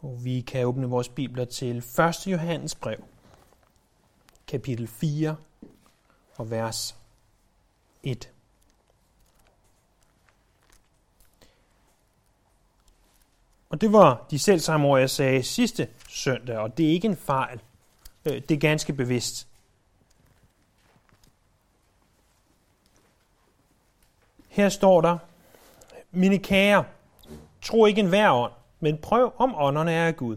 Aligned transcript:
Og 0.00 0.24
vi 0.24 0.40
kan 0.40 0.66
åbne 0.66 0.86
vores 0.86 1.08
bibler 1.08 1.44
til 1.44 1.76
1. 1.76 2.26
Johannes 2.26 2.74
brev, 2.74 3.04
kapitel 4.46 4.88
4 4.88 5.36
og 6.36 6.50
vers 6.50 6.96
1. 8.02 8.32
Og 13.70 13.80
det 13.80 13.92
var 13.92 14.26
de 14.30 14.38
selv 14.38 14.60
samme 14.60 14.88
ord, 14.88 15.00
jeg 15.00 15.10
sagde 15.10 15.42
sidste 15.42 15.88
søndag, 16.08 16.58
og 16.58 16.78
det 16.78 16.86
er 16.86 16.90
ikke 16.90 17.08
en 17.08 17.16
fejl. 17.16 17.60
Øh, 18.24 18.32
det 18.34 18.50
er 18.50 18.58
ganske 18.58 18.92
bevidst. 18.92 19.48
Her 24.48 24.68
står 24.68 25.00
der, 25.00 25.18
mine 26.10 26.38
kære, 26.38 26.84
tro 27.62 27.86
ikke 27.86 28.00
en 28.00 28.08
hver 28.08 28.32
ånd, 28.32 28.52
men 28.80 28.98
prøv 28.98 29.32
om 29.36 29.54
ånderne 29.56 29.92
er 29.92 30.06
af 30.06 30.16
Gud. 30.16 30.36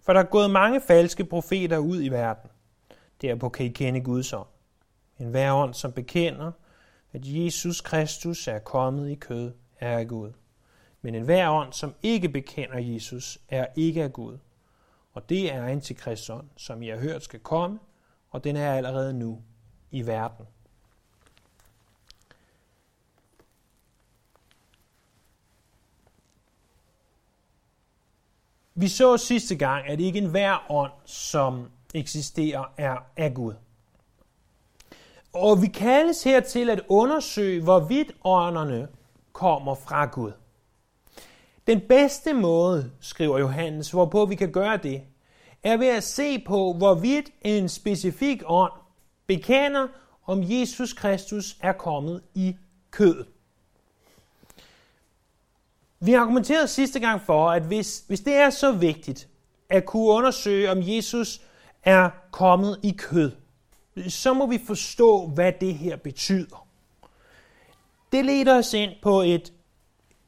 For 0.00 0.12
der 0.12 0.20
er 0.20 0.24
gået 0.24 0.50
mange 0.50 0.80
falske 0.80 1.24
profeter 1.24 1.78
ud 1.78 2.02
i 2.02 2.08
verden. 2.08 2.50
Derpå 3.22 3.48
kan 3.48 3.66
I 3.66 3.68
kende 3.68 4.00
Guds 4.00 4.32
ånd. 4.32 4.46
En 5.18 5.26
hver 5.26 5.52
ånd, 5.52 5.74
som 5.74 5.92
bekender, 5.92 6.52
at 7.12 7.20
Jesus 7.24 7.80
Kristus 7.80 8.48
er 8.48 8.58
kommet 8.58 9.10
i 9.10 9.14
kød, 9.14 9.52
er 9.80 9.98
af 9.98 10.08
Gud. 10.08 10.32
Men 11.02 11.14
en 11.14 11.22
hver 11.22 11.50
ånd, 11.50 11.72
som 11.72 11.94
ikke 12.02 12.28
bekender 12.28 12.78
Jesus, 12.78 13.38
er 13.48 13.66
ikke 13.76 14.02
af 14.02 14.12
Gud. 14.12 14.38
Og 15.12 15.28
det 15.28 15.54
er 15.54 15.64
antikrists 15.64 16.30
ånd, 16.30 16.48
som 16.56 16.82
I 16.82 16.88
har 16.88 16.96
hørt 16.96 17.22
skal 17.22 17.40
komme, 17.40 17.78
og 18.30 18.44
den 18.44 18.56
er 18.56 18.74
allerede 18.74 19.14
nu 19.14 19.42
i 19.90 20.06
verden. 20.06 20.46
Vi 28.74 28.88
så 28.88 29.16
sidste 29.16 29.56
gang, 29.56 29.86
at 29.86 30.00
ikke 30.00 30.18
enhver 30.18 30.70
ånd, 30.70 30.92
som 31.04 31.70
eksisterer, 31.94 32.72
er 32.76 32.96
af 33.16 33.34
Gud. 33.34 33.54
Og 35.32 35.62
vi 35.62 35.66
kaldes 35.66 36.24
her 36.24 36.40
til 36.40 36.70
at 36.70 36.80
undersøge, 36.88 37.62
hvorvidt 37.62 38.12
ånderne 38.24 38.88
kommer 39.32 39.74
fra 39.74 40.06
Gud. 40.06 40.32
Den 41.66 41.80
bedste 41.88 42.32
måde, 42.32 42.90
skriver 43.00 43.38
Johannes, 43.38 43.90
hvorpå 43.90 44.26
vi 44.26 44.34
kan 44.34 44.52
gøre 44.52 44.76
det, 44.76 45.02
er 45.62 45.76
ved 45.76 45.88
at 45.88 46.02
se 46.02 46.38
på, 46.38 46.72
hvorvidt 46.72 47.30
en 47.42 47.68
specifik 47.68 48.42
ånd 48.46 48.72
bekender, 49.26 49.88
om 50.26 50.42
Jesus 50.42 50.92
Kristus 50.92 51.56
er 51.60 51.72
kommet 51.72 52.22
i 52.34 52.56
kød. 52.90 53.24
Vi 56.04 56.14
argumenterede 56.14 56.68
sidste 56.68 57.00
gang 57.00 57.22
for, 57.22 57.50
at 57.50 57.62
hvis, 57.62 58.04
hvis 58.06 58.20
det 58.20 58.34
er 58.34 58.50
så 58.50 58.72
vigtigt 58.72 59.28
at 59.68 59.86
kunne 59.86 60.12
undersøge, 60.12 60.70
om 60.70 60.78
Jesus 60.80 61.40
er 61.82 62.10
kommet 62.30 62.80
i 62.82 62.94
kød, 62.98 63.32
så 64.08 64.34
må 64.34 64.46
vi 64.46 64.60
forstå, 64.66 65.26
hvad 65.26 65.52
det 65.60 65.74
her 65.74 65.96
betyder. 65.96 66.68
Det 68.12 68.24
leder 68.24 68.58
os 68.58 68.74
ind 68.74 68.90
på 69.02 69.22
et, 69.22 69.52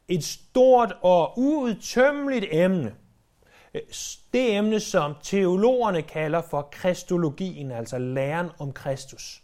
et 0.09 0.25
stort 0.25 0.97
og 1.03 1.39
uudtømmeligt 1.39 2.47
emne. 2.51 2.95
Det 4.33 4.57
emne, 4.57 4.81
som 4.81 5.15
teologerne 5.23 6.03
kalder 6.03 6.43
for 6.51 6.69
kristologien, 6.73 7.71
altså 7.71 7.99
læren 7.99 8.51
om 8.59 8.73
Kristus. 8.73 9.43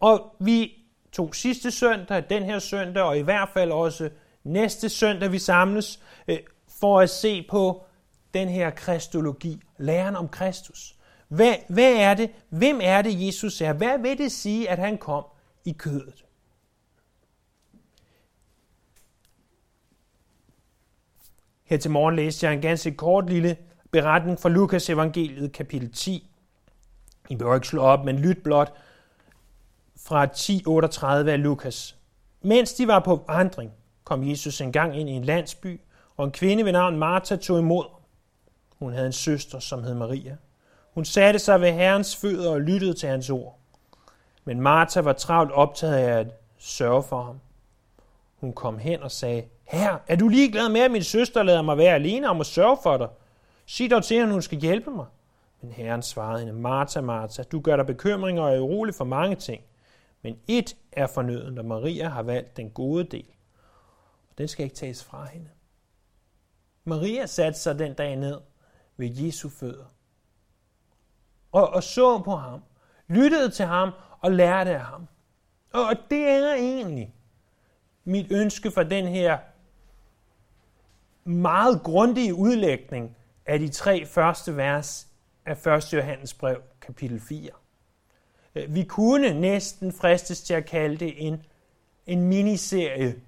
Og 0.00 0.36
vi 0.40 0.72
tog 1.12 1.34
sidste 1.34 1.70
søndag, 1.70 2.24
den 2.30 2.42
her 2.42 2.58
søndag, 2.58 3.02
og 3.02 3.18
i 3.18 3.22
hvert 3.22 3.48
fald 3.48 3.70
også 3.70 4.10
næste 4.44 4.88
søndag, 4.88 5.32
vi 5.32 5.38
samles, 5.38 6.00
øh, 6.28 6.38
for 6.80 7.00
at 7.00 7.10
se 7.10 7.46
på 7.50 7.84
den 8.34 8.48
her 8.48 8.70
kristologi, 8.70 9.60
læren 9.78 10.16
om 10.16 10.28
Kristus. 10.28 10.96
Hvad, 11.28 11.54
hvad 11.68 11.92
er 11.92 12.14
det? 12.14 12.30
Hvem 12.48 12.80
er 12.82 13.02
det, 13.02 13.26
Jesus 13.26 13.60
er? 13.60 13.72
Hvad 13.72 13.98
vil 13.98 14.18
det 14.18 14.32
sige, 14.32 14.70
at 14.70 14.78
han 14.78 14.98
kom 14.98 15.24
i 15.64 15.72
kødet? 15.72 16.24
Her 21.64 21.76
til 21.76 21.90
morgen 21.90 22.16
læste 22.16 22.46
jeg 22.46 22.54
en 22.54 22.60
ganske 22.60 22.94
kort 22.94 23.30
lille 23.30 23.56
beretning 23.90 24.40
fra 24.40 24.48
Lukas 24.48 24.90
evangeliet, 24.90 25.52
kapitel 25.52 25.92
10. 25.92 26.30
I 27.28 27.36
behøver 27.36 27.54
ikke 27.54 27.66
slå 27.66 27.82
op, 27.82 28.04
men 28.04 28.18
lyt 28.18 28.42
blot 28.42 28.74
fra 29.96 30.24
10.38 30.26 31.30
af 31.30 31.42
Lukas. 31.42 31.96
Mens 32.42 32.74
de 32.74 32.86
var 32.86 33.00
på 33.00 33.24
vandring, 33.28 33.72
kom 34.12 34.28
Jesus 34.28 34.60
engang 34.60 35.00
ind 35.00 35.08
i 35.08 35.12
en 35.12 35.24
landsby, 35.24 35.80
og 36.16 36.24
en 36.24 36.32
kvinde 36.32 36.64
ved 36.64 36.72
navn 36.72 36.98
Martha 36.98 37.36
tog 37.36 37.58
imod. 37.58 37.84
Hun 38.78 38.92
havde 38.92 39.06
en 39.06 39.12
søster, 39.12 39.58
som 39.58 39.84
hed 39.84 39.94
Maria. 39.94 40.36
Hun 40.94 41.04
satte 41.04 41.38
sig 41.38 41.60
ved 41.60 41.72
Herrens 41.72 42.16
fødder 42.16 42.50
og 42.50 42.60
lyttede 42.60 42.94
til 42.94 43.08
hans 43.08 43.30
ord. 43.30 43.58
Men 44.44 44.60
Martha 44.60 45.00
var 45.00 45.12
travlt 45.12 45.52
optaget 45.52 45.94
af 45.94 46.20
at 46.20 46.26
sørge 46.58 47.02
for 47.02 47.22
ham. 47.22 47.40
Hun 48.40 48.52
kom 48.52 48.78
hen 48.78 49.02
og 49.02 49.10
sagde, 49.10 49.44
Herre, 49.64 49.98
er 50.08 50.16
du 50.16 50.28
ligeglad 50.28 50.68
med, 50.68 50.80
at 50.80 50.90
min 50.90 51.02
søster 51.02 51.42
lader 51.42 51.62
mig 51.62 51.78
være 51.78 51.94
alene 51.94 52.28
om 52.28 52.40
at 52.40 52.46
sørge 52.46 52.78
for 52.82 52.96
dig? 52.96 53.08
Sig 53.66 53.90
dog 53.90 54.04
til 54.04 54.16
hende, 54.16 54.32
hun 54.32 54.42
skal 54.42 54.58
hjælpe 54.58 54.90
mig. 54.90 55.06
Men 55.60 55.72
Herren 55.72 56.02
svarede 56.02 56.38
hende, 56.38 56.52
Martha, 56.52 57.00
Martha, 57.00 57.42
du 57.42 57.60
gør 57.60 57.76
dig 57.76 57.86
bekymringer 57.86 58.42
og 58.42 58.56
er 58.56 58.60
urolig 58.60 58.94
for 58.94 59.04
mange 59.04 59.36
ting. 59.36 59.62
Men 60.22 60.38
ét 60.50 60.74
er 60.92 61.06
fornøden, 61.06 61.58
og 61.58 61.64
Maria 61.64 62.08
har 62.08 62.22
valgt 62.22 62.56
den 62.56 62.70
gode 62.70 63.04
del. 63.04 63.26
Den 64.38 64.48
skal 64.48 64.64
ikke 64.64 64.76
tages 64.76 65.04
fra 65.04 65.24
hende. 65.24 65.48
Maria 66.84 67.26
satte 67.26 67.58
sig 67.58 67.78
den 67.78 67.94
dag 67.94 68.16
ned 68.16 68.40
ved 68.96 69.10
Jesu 69.10 69.48
fødder. 69.48 69.94
Og, 71.52 71.68
og 71.68 71.82
så 71.82 72.18
på 72.18 72.36
ham, 72.36 72.62
lyttede 73.08 73.50
til 73.50 73.64
ham 73.64 73.90
og 74.20 74.32
lærte 74.32 74.70
af 74.70 74.80
ham. 74.80 75.08
Og 75.72 75.96
det 76.10 76.28
er 76.28 76.54
egentlig 76.54 77.14
mit 78.04 78.26
ønske 78.30 78.70
for 78.70 78.82
den 78.82 79.06
her 79.06 79.38
meget 81.24 81.82
grundige 81.82 82.34
udlægning 82.34 83.16
af 83.46 83.58
de 83.58 83.68
tre 83.68 84.06
første 84.06 84.56
vers 84.56 85.08
af 85.46 85.66
1. 85.66 85.92
Johannes 85.92 86.34
brev, 86.34 86.62
kapitel 86.80 87.20
4. 87.20 87.50
Vi 88.68 88.84
kunne 88.84 89.40
næsten 89.40 89.92
fristes 89.92 90.42
til 90.42 90.54
at 90.54 90.66
kalde 90.66 90.96
det 90.96 91.26
en, 91.26 91.42
en 92.06 92.22
miniserie 92.22 93.20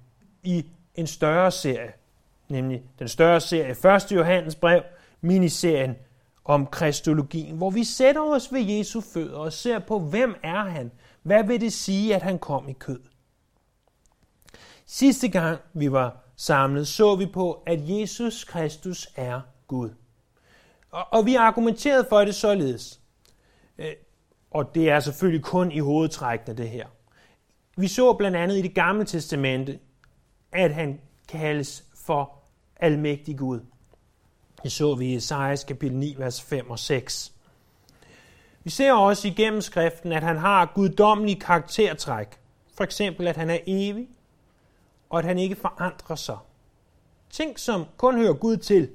i 0.43 0.65
en 0.95 1.07
større 1.07 1.51
serie, 1.51 1.93
nemlig 2.49 2.83
den 2.99 3.07
større 3.07 3.41
serie 3.41 3.95
1. 3.95 4.11
Johannes 4.11 4.55
brev, 4.55 4.83
miniserien 5.21 5.95
om 6.45 6.67
kristologien, 6.67 7.57
hvor 7.57 7.69
vi 7.69 7.83
sætter 7.83 8.21
os 8.21 8.53
ved 8.53 8.61
Jesu 8.61 9.01
fødder 9.01 9.37
og 9.37 9.53
ser 9.53 9.79
på, 9.79 9.99
hvem 9.99 10.35
er 10.43 10.63
han? 10.63 10.91
Hvad 11.23 11.43
vil 11.43 11.61
det 11.61 11.73
sige, 11.73 12.15
at 12.15 12.21
han 12.21 12.39
kom 12.39 12.69
i 12.69 12.73
kød? 12.73 12.99
Sidste 14.85 15.27
gang 15.27 15.59
vi 15.73 15.91
var 15.91 16.17
samlet, 16.35 16.87
så 16.87 17.15
vi 17.15 17.25
på, 17.25 17.63
at 17.65 17.79
Jesus 17.89 18.43
Kristus 18.43 19.09
er 19.15 19.41
Gud. 19.67 19.89
Og, 20.91 21.07
og 21.11 21.25
vi 21.25 21.35
argumenterede 21.35 22.05
for 22.09 22.25
det 22.25 22.35
således. 22.35 22.99
Øh, 23.77 23.93
og 24.51 24.75
det 24.75 24.89
er 24.89 24.99
selvfølgelig 24.99 25.43
kun 25.43 25.71
i 25.71 25.79
hovedtrækkene 25.79 26.57
det 26.57 26.69
her. 26.69 26.87
Vi 27.77 27.87
så 27.87 28.13
blandt 28.13 28.37
andet 28.37 28.57
i 28.57 28.61
det 28.61 28.75
gamle 28.75 29.05
testamente, 29.05 29.79
at 30.55 30.73
han 30.73 31.01
kaldes 31.27 31.83
for 32.05 32.33
almægtig 32.79 33.37
Gud. 33.37 33.59
Det 34.63 34.71
så 34.71 34.95
vi 34.95 35.05
i 35.05 35.15
Esajas 35.15 35.63
kapitel 35.63 35.97
9, 35.97 36.15
vers 36.17 36.41
5 36.41 36.69
og 36.69 36.79
6. 36.79 37.33
Vi 38.63 38.69
ser 38.69 38.93
også 38.93 39.27
igennem 39.27 39.61
skriften, 39.61 40.11
at 40.11 40.23
han 40.23 40.37
har 40.37 40.71
guddommelige 40.75 41.39
karaktertræk. 41.39 42.27
For 42.73 42.83
eksempel, 42.83 43.27
at 43.27 43.37
han 43.37 43.49
er 43.49 43.59
evig, 43.67 44.07
og 45.09 45.19
at 45.19 45.25
han 45.25 45.39
ikke 45.39 45.55
forandrer 45.55 46.15
sig. 46.15 46.37
Ting, 47.29 47.59
som 47.59 47.85
kun 47.97 48.17
hører 48.17 48.33
Gud 48.33 48.57
til. 48.57 48.89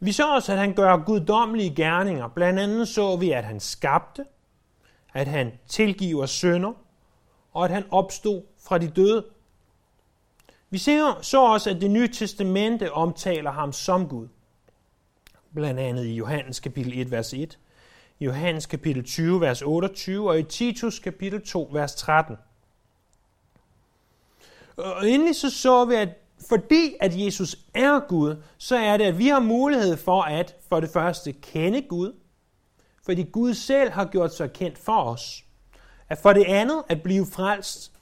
Vi 0.00 0.12
så 0.12 0.34
også, 0.34 0.52
at 0.52 0.58
han 0.58 0.74
gør 0.74 0.96
guddommelige 0.96 1.74
gerninger. 1.74 2.28
Blandt 2.28 2.60
andet 2.60 2.88
så 2.88 3.16
vi, 3.16 3.30
at 3.30 3.44
han 3.44 3.60
skabte, 3.60 4.24
at 5.14 5.28
han 5.28 5.52
tilgiver 5.66 6.26
synder, 6.26 6.72
og 7.52 7.64
at 7.64 7.70
han 7.70 7.84
opstod 7.90 8.42
fra 8.64 8.78
de 8.78 8.88
døde. 8.88 9.24
Vi 10.70 10.78
ser 10.78 11.18
så 11.22 11.42
også, 11.42 11.70
at 11.70 11.80
det 11.80 11.90
nye 11.90 12.08
testamente 12.08 12.92
omtaler 12.92 13.50
ham 13.50 13.72
som 13.72 14.08
Gud. 14.08 14.28
Blandt 15.54 15.80
andet 15.80 16.04
i 16.04 16.14
Johannes 16.14 16.60
kapitel 16.60 17.00
1, 17.00 17.10
vers 17.10 17.32
1, 17.34 17.58
i 18.18 18.24
Johannes 18.24 18.66
kapitel 18.66 19.04
20, 19.04 19.40
vers 19.40 19.62
28 19.62 20.30
og 20.30 20.38
i 20.38 20.42
Titus 20.42 20.98
kapitel 20.98 21.42
2, 21.46 21.68
vers 21.72 21.94
13. 21.94 22.36
Og 24.76 25.10
endelig 25.10 25.36
så 25.36 25.50
så 25.50 25.84
vi, 25.84 25.94
at 25.94 26.08
fordi 26.48 26.96
at 27.00 27.20
Jesus 27.20 27.56
er 27.74 28.00
Gud, 28.08 28.42
så 28.58 28.76
er 28.76 28.96
det, 28.96 29.04
at 29.04 29.18
vi 29.18 29.28
har 29.28 29.40
mulighed 29.40 29.96
for 29.96 30.22
at 30.22 30.56
for 30.68 30.80
det 30.80 30.90
første 30.90 31.32
kende 31.32 31.82
Gud, 31.82 32.12
fordi 33.04 33.22
Gud 33.22 33.54
selv 33.54 33.90
har 33.90 34.04
gjort 34.04 34.34
sig 34.34 34.52
kendt 34.52 34.78
for 34.78 35.02
os. 35.02 35.44
At 36.08 36.18
for 36.18 36.32
det 36.32 36.44
andet 36.44 36.82
at 36.88 37.02
blive 37.02 37.26
frelst, 37.26 37.92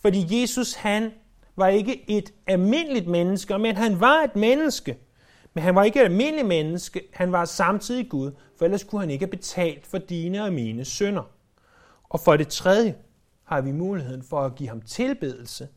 fordi 0.00 0.40
Jesus 0.40 0.74
han 0.74 1.12
var 1.56 1.68
ikke 1.68 2.10
et 2.10 2.32
almindeligt 2.46 3.06
menneske, 3.06 3.58
men 3.58 3.76
han 3.76 4.00
var 4.00 4.22
et 4.22 4.36
menneske. 4.36 4.98
Men 5.54 5.64
han 5.64 5.74
var 5.74 5.84
ikke 5.84 6.00
et 6.00 6.04
almindeligt 6.04 6.48
menneske, 6.48 7.02
han 7.12 7.32
var 7.32 7.44
samtidig 7.44 8.10
Gud, 8.10 8.32
for 8.58 8.64
ellers 8.64 8.84
kunne 8.84 9.00
han 9.00 9.10
ikke 9.10 9.24
have 9.24 9.30
betalt 9.30 9.86
for 9.86 9.98
dine 9.98 10.44
og 10.44 10.52
mine 10.52 10.84
synder. 10.84 11.22
Og 12.04 12.20
for 12.20 12.36
det 12.36 12.48
tredje 12.48 12.94
har 13.44 13.60
vi 13.60 13.72
muligheden 13.72 14.22
for 14.22 14.40
at 14.40 14.54
give 14.54 14.68
ham 14.68 14.80
tilbedelse, 14.82 15.68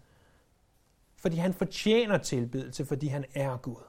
fordi 1.22 1.38
han 1.38 1.54
fortjener 1.54 2.18
tilbedelse, 2.18 2.86
fordi 2.86 3.08
han 3.08 3.26
er 3.34 3.58
Gud. 3.58 3.84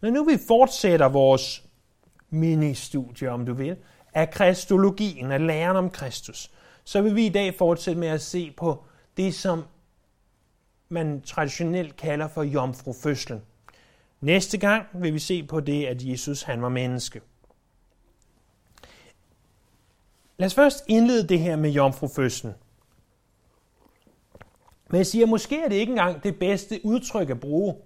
Når 0.00 0.10
nu 0.10 0.24
vi 0.24 0.38
fortsætter 0.48 1.08
vores 1.08 1.64
mini-studie, 2.30 3.28
om 3.30 3.46
du 3.46 3.54
vil, 3.54 3.76
af 4.14 4.30
kristologien, 4.30 5.32
af 5.32 5.46
læren 5.46 5.76
om 5.76 5.90
Kristus, 5.90 6.50
så 6.84 7.02
vil 7.02 7.16
vi 7.16 7.26
i 7.26 7.28
dag 7.28 7.54
fortsætte 7.54 8.00
med 8.00 8.08
at 8.08 8.20
se 8.20 8.54
på 8.56 8.84
det, 9.16 9.34
som 9.34 9.64
man 10.90 11.22
traditionelt 11.22 11.96
kalder 11.96 12.28
for 12.28 12.42
jomfrufødslen. 12.42 13.42
Næste 14.20 14.58
gang 14.58 14.86
vil 14.94 15.14
vi 15.14 15.18
se 15.18 15.42
på 15.42 15.60
det, 15.60 15.86
at 15.86 16.02
Jesus 16.02 16.42
han 16.42 16.62
var 16.62 16.68
menneske. 16.68 17.20
Lad 20.38 20.46
os 20.46 20.54
først 20.54 20.84
indlede 20.88 21.28
det 21.28 21.38
her 21.38 21.56
med 21.56 21.70
jomfrufødslen. 21.70 22.54
Men 24.88 24.98
jeg 24.98 25.06
siger, 25.06 25.26
måske 25.26 25.62
er 25.62 25.68
det 25.68 25.76
ikke 25.76 25.90
engang 25.90 26.24
det 26.24 26.38
bedste 26.38 26.80
udtryk 26.84 27.30
at 27.30 27.40
bruge. 27.40 27.76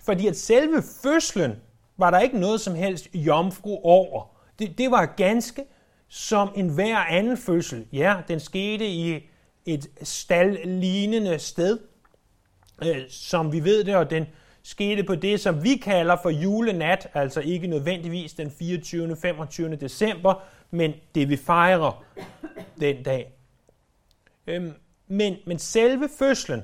Fordi 0.00 0.26
at 0.26 0.36
selve 0.36 0.82
fødslen 1.02 1.52
var 1.96 2.10
der 2.10 2.18
ikke 2.18 2.38
noget 2.38 2.60
som 2.60 2.74
helst 2.74 3.08
jomfru 3.14 3.80
over. 3.82 4.24
Det, 4.58 4.78
det 4.78 4.90
var 4.90 5.06
ganske 5.06 5.64
som 6.08 6.52
en 6.56 6.68
hver 6.68 6.96
anden 6.98 7.36
fødsel. 7.36 7.86
Ja, 7.92 8.16
den 8.28 8.40
skete 8.40 8.86
i 8.88 9.28
et 9.66 9.90
staldlignende 10.02 11.38
sted, 11.38 11.78
øh, 12.82 12.96
som 13.08 13.52
vi 13.52 13.64
ved 13.64 13.84
det, 13.84 13.96
og 13.96 14.10
den 14.10 14.26
skete 14.62 15.04
på 15.04 15.14
det, 15.14 15.40
som 15.40 15.64
vi 15.64 15.76
kalder 15.76 16.16
for 16.22 16.30
julenat, 16.30 17.08
altså 17.14 17.40
ikke 17.40 17.66
nødvendigvis 17.66 18.32
den 18.32 18.50
24. 18.50 19.16
25. 19.16 19.76
december, 19.76 20.34
men 20.70 20.92
det 21.14 21.28
vi 21.28 21.36
fejrer 21.36 22.04
den 22.80 23.02
dag. 23.02 23.32
Øhm, 24.46 24.72
men, 25.06 25.36
men 25.46 25.58
selve 25.58 26.08
fødslen 26.18 26.62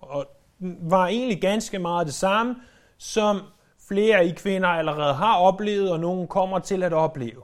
og 0.00 0.26
var 0.60 1.06
egentlig 1.06 1.40
ganske 1.40 1.78
meget 1.78 2.06
det 2.06 2.14
samme, 2.14 2.56
som 2.98 3.40
flere 3.88 4.16
af 4.16 4.24
I 4.24 4.30
kvinder 4.30 4.68
allerede 4.68 5.14
har 5.14 5.36
oplevet, 5.36 5.92
og 5.92 6.00
nogen 6.00 6.28
kommer 6.28 6.58
til 6.58 6.82
at 6.82 6.92
opleve. 6.92 7.42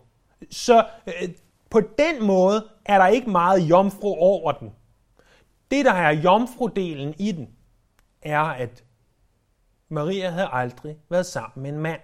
Så 0.51 0.87
øh, 1.07 1.29
på 1.71 1.81
den 1.81 2.27
måde 2.27 2.65
er 2.85 2.99
der 2.99 3.07
ikke 3.07 3.31
meget 3.31 3.61
jomfru 3.61 4.15
over 4.15 4.53
den. 4.53 4.73
Det, 5.71 5.85
der 5.85 5.93
er 5.93 6.11
jomfrudelen 6.11 7.15
i 7.19 7.33
den, 7.33 7.49
er, 8.23 8.41
at 8.41 8.85
Maria 9.89 10.31
havde 10.31 10.49
aldrig 10.53 10.97
været 11.09 11.27
sammen 11.27 11.63
med 11.63 11.71
en 11.71 11.79
mand. 11.79 12.01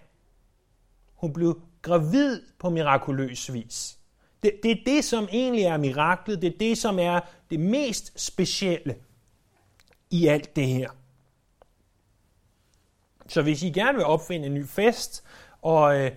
Hun 1.14 1.32
blev 1.32 1.60
gravid 1.82 2.42
på 2.58 2.70
mirakuløs 2.70 3.52
vis. 3.52 3.98
Det, 4.42 4.52
det 4.62 4.70
er 4.70 4.76
det, 4.86 5.04
som 5.04 5.28
egentlig 5.32 5.62
er 5.64 5.76
miraklet. 5.76 6.42
Det 6.42 6.54
er 6.54 6.58
det, 6.58 6.78
som 6.78 6.98
er 6.98 7.20
det 7.50 7.60
mest 7.60 8.20
specielle 8.20 8.96
i 10.10 10.26
alt 10.26 10.56
det 10.56 10.66
her. 10.66 10.90
Så 13.28 13.42
hvis 13.42 13.62
I 13.62 13.70
gerne 13.70 13.98
vil 13.98 14.06
opfinde 14.06 14.46
en 14.46 14.54
ny 14.54 14.66
fest, 14.66 15.24
og 15.62 16.00
øh, 16.00 16.10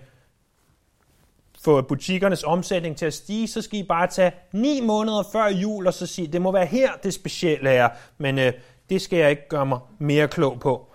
få 1.64 1.82
butikkernes 1.82 2.42
omsætning 2.42 2.96
til 2.96 3.06
at 3.06 3.14
stige, 3.14 3.48
så 3.48 3.62
skal 3.62 3.78
I 3.78 3.82
bare 3.82 4.06
tage 4.06 4.32
ni 4.52 4.80
måneder 4.80 5.22
før 5.32 5.46
jul, 5.46 5.86
og 5.86 5.94
så 5.94 6.06
sige, 6.06 6.32
det 6.32 6.42
må 6.42 6.52
være 6.52 6.66
her, 6.66 6.92
det 7.02 7.14
specielle 7.14 7.70
er. 7.70 7.88
Men 8.18 8.38
øh, 8.38 8.52
det 8.90 9.02
skal 9.02 9.18
jeg 9.18 9.30
ikke 9.30 9.48
gøre 9.48 9.66
mig 9.66 9.78
mere 9.98 10.28
klog 10.28 10.60
på. 10.60 10.92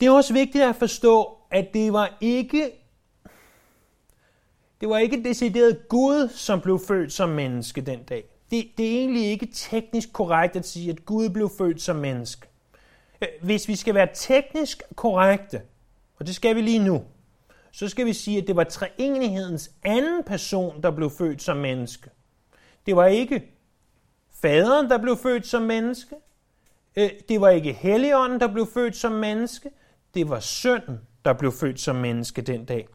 Det 0.00 0.06
er 0.06 0.10
også 0.10 0.32
vigtigt 0.32 0.64
at 0.64 0.76
forstå, 0.76 1.36
at 1.50 1.74
det 1.74 1.92
var 1.92 2.16
ikke 2.20 2.72
det 4.80 4.88
var 4.88 4.98
ikke 4.98 5.24
decideret 5.24 5.88
Gud, 5.88 6.28
som 6.28 6.60
blev 6.60 6.80
født 6.88 7.12
som 7.12 7.28
menneske 7.28 7.80
den 7.80 8.02
dag. 8.02 8.24
Det, 8.50 8.70
det 8.78 8.86
er 8.86 8.98
egentlig 8.98 9.24
ikke 9.24 9.48
teknisk 9.54 10.12
korrekt 10.12 10.56
at 10.56 10.66
sige, 10.66 10.90
at 10.90 11.04
Gud 11.06 11.28
blev 11.28 11.50
født 11.58 11.82
som 11.82 11.96
menneske. 11.96 12.46
Hvis 13.42 13.68
vi 13.68 13.76
skal 13.76 13.94
være 13.94 14.08
teknisk 14.14 14.82
korrekte, 14.96 15.62
og 16.18 16.26
det 16.26 16.34
skal 16.34 16.56
vi 16.56 16.60
lige 16.60 16.78
nu, 16.78 17.04
så 17.72 17.88
skal 17.88 18.06
vi 18.06 18.12
sige, 18.12 18.38
at 18.38 18.46
det 18.46 18.56
var 18.56 18.64
treenighedens 18.64 19.70
anden 19.84 20.24
person, 20.24 20.82
der 20.82 20.90
blev 20.90 21.10
født 21.10 21.42
som 21.42 21.56
menneske. 21.56 22.10
Det 22.86 22.96
var 22.96 23.06
ikke 23.06 23.53
faderen, 24.44 24.90
der 24.90 24.98
blev 24.98 25.16
født 25.16 25.46
som 25.46 25.62
menneske. 25.62 26.14
Øh, 26.96 27.10
det 27.28 27.40
var 27.40 27.48
ikke 27.48 27.72
Helligånden, 27.72 28.40
der 28.40 28.52
blev 28.52 28.66
født 28.74 28.96
som 28.96 29.12
menneske. 29.12 29.70
Det 30.14 30.28
var 30.28 30.40
sønnen, 30.40 31.00
der 31.24 31.32
blev 31.32 31.52
født 31.52 31.80
som 31.80 31.96
menneske 31.96 32.42
den 32.42 32.64
dag. 32.64 32.88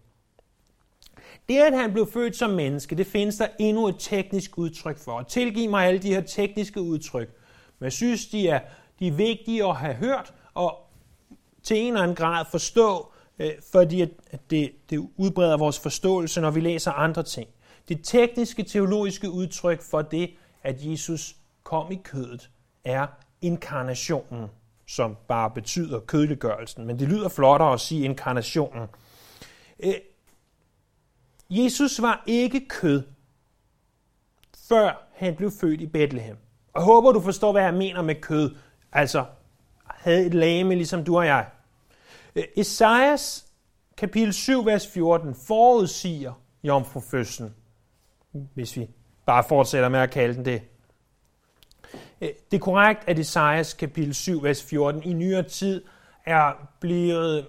Det, 1.49 1.57
at 1.57 1.77
han 1.77 1.93
blev 1.93 2.11
født 2.11 2.35
som 2.35 2.49
menneske, 2.49 2.95
det 2.95 3.07
findes 3.07 3.37
der 3.37 3.47
endnu 3.59 3.87
et 3.87 3.95
teknisk 3.99 4.57
udtryk 4.57 4.97
for. 4.97 5.11
Og 5.11 5.27
tilgiv 5.27 5.69
mig 5.69 5.85
alle 5.87 5.99
de 5.99 6.13
her 6.13 6.21
tekniske 6.21 6.81
udtryk. 6.81 7.29
Men 7.79 7.83
jeg 7.83 7.93
synes, 7.93 8.27
de 8.27 8.47
er, 8.47 8.59
de 8.99 9.07
er 9.07 9.11
vigtige 9.11 9.65
at 9.65 9.75
have 9.75 9.93
hørt 9.93 10.33
og 10.53 10.77
til 11.63 11.77
en 11.77 11.87
eller 11.87 12.01
anden 12.01 12.15
grad 12.15 12.45
forstå, 12.51 13.11
øh, 13.39 13.51
fordi 13.71 14.01
at 14.01 14.09
det, 14.49 14.71
det 14.89 15.09
udbreder 15.17 15.57
vores 15.57 15.79
forståelse, 15.79 16.41
når 16.41 16.51
vi 16.51 16.59
læser 16.59 16.91
andre 16.91 17.23
ting. 17.23 17.49
Det 17.89 17.99
tekniske 18.03 18.63
teologiske 18.63 19.29
udtryk 19.29 19.81
for 19.81 20.01
det, 20.01 20.29
at 20.63 20.75
Jesus 20.79 21.35
kom 21.69 21.91
i 21.91 22.01
kødet, 22.03 22.49
er 22.83 23.07
inkarnationen, 23.41 24.47
som 24.87 25.17
bare 25.27 25.51
betyder 25.51 25.99
kødeliggørelsen. 25.99 26.85
Men 26.85 26.99
det 26.99 27.07
lyder 27.07 27.29
flottere 27.29 27.73
at 27.73 27.79
sige 27.79 28.05
inkarnationen. 28.05 28.87
Øh, 29.79 29.93
Jesus 31.49 32.01
var 32.01 32.23
ikke 32.27 32.67
kød, 32.67 33.03
før 34.69 35.07
han 35.13 35.35
blev 35.35 35.51
født 35.51 35.81
i 35.81 35.87
Bethlehem. 35.87 36.37
Og 36.73 36.81
jeg 36.81 36.85
håber, 36.85 37.11
du 37.11 37.21
forstår, 37.21 37.51
hvad 37.51 37.63
jeg 37.63 37.73
mener 37.73 38.01
med 38.01 38.15
kød. 38.15 38.55
Altså, 38.91 39.25
havde 39.85 40.25
et 40.25 40.33
lame, 40.33 40.75
ligesom 40.75 41.03
du 41.03 41.17
og 41.17 41.25
jeg. 41.25 41.47
Øh, 42.35 42.43
Esajas 42.57 43.45
kapitel 43.97 44.33
7, 44.33 44.65
vers 44.65 44.87
14 44.87 45.35
forudsiger 45.35 46.33
jomfrufødslen, 46.63 47.55
hvis 48.31 48.77
vi 48.77 48.89
bare 49.25 49.43
fortsætter 49.43 49.89
med 49.89 49.99
at 49.99 50.11
kalde 50.11 50.35
den 50.35 50.45
det. 50.45 50.61
Øh, 52.21 52.29
det 52.51 52.57
er 52.57 52.61
korrekt, 52.61 53.03
at 53.07 53.19
Esajas 53.19 53.73
kapitel 53.73 54.13
7, 54.13 54.43
vers 54.43 54.63
14 54.63 55.03
i 55.03 55.13
nyere 55.13 55.43
tid 55.43 55.83
er 56.25 56.69
blevet 56.79 57.47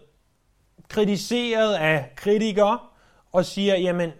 kritiseret 0.89 1.75
af 1.75 2.13
kritikere, 2.17 2.79
og 3.33 3.45
siger, 3.45 3.77
jamen, 3.77 4.11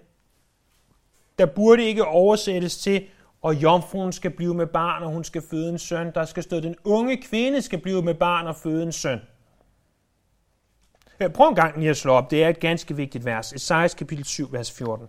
der 1.39 1.47
burde 1.47 1.85
ikke 1.85 2.05
oversættes 2.05 2.79
til, 2.79 3.07
og 3.43 3.55
jomfruen 3.55 4.13
skal 4.13 4.31
blive 4.31 4.55
med 4.55 4.67
barn, 4.67 5.03
og 5.03 5.11
hun 5.11 5.25
skal 5.25 5.43
føde 5.51 5.69
en 5.69 5.79
søn. 5.79 6.13
Der 6.15 6.25
skal 6.25 6.43
stå, 6.43 6.61
den 6.61 6.77
unge 6.85 7.23
kvinde 7.23 7.63
skal 7.63 7.81
blive 7.81 8.03
med 8.03 8.15
barn 8.15 8.47
og 8.47 8.57
føde 8.57 8.83
en 8.83 8.93
søn. 8.93 9.21
Prøv 11.35 11.49
en 11.49 11.55
gang 11.55 11.79
lige 11.79 11.91
at 11.91 11.97
slå 11.97 12.13
op. 12.13 12.31
Det 12.31 12.45
er 12.45 12.49
et 12.49 12.61
ganske 12.61 12.97
vigtigt 12.97 13.25
vers. 13.25 13.53
Esajas 13.53 13.95
kapitel 13.95 14.25
7, 14.25 14.53
vers 14.53 14.73
14. 14.73 15.07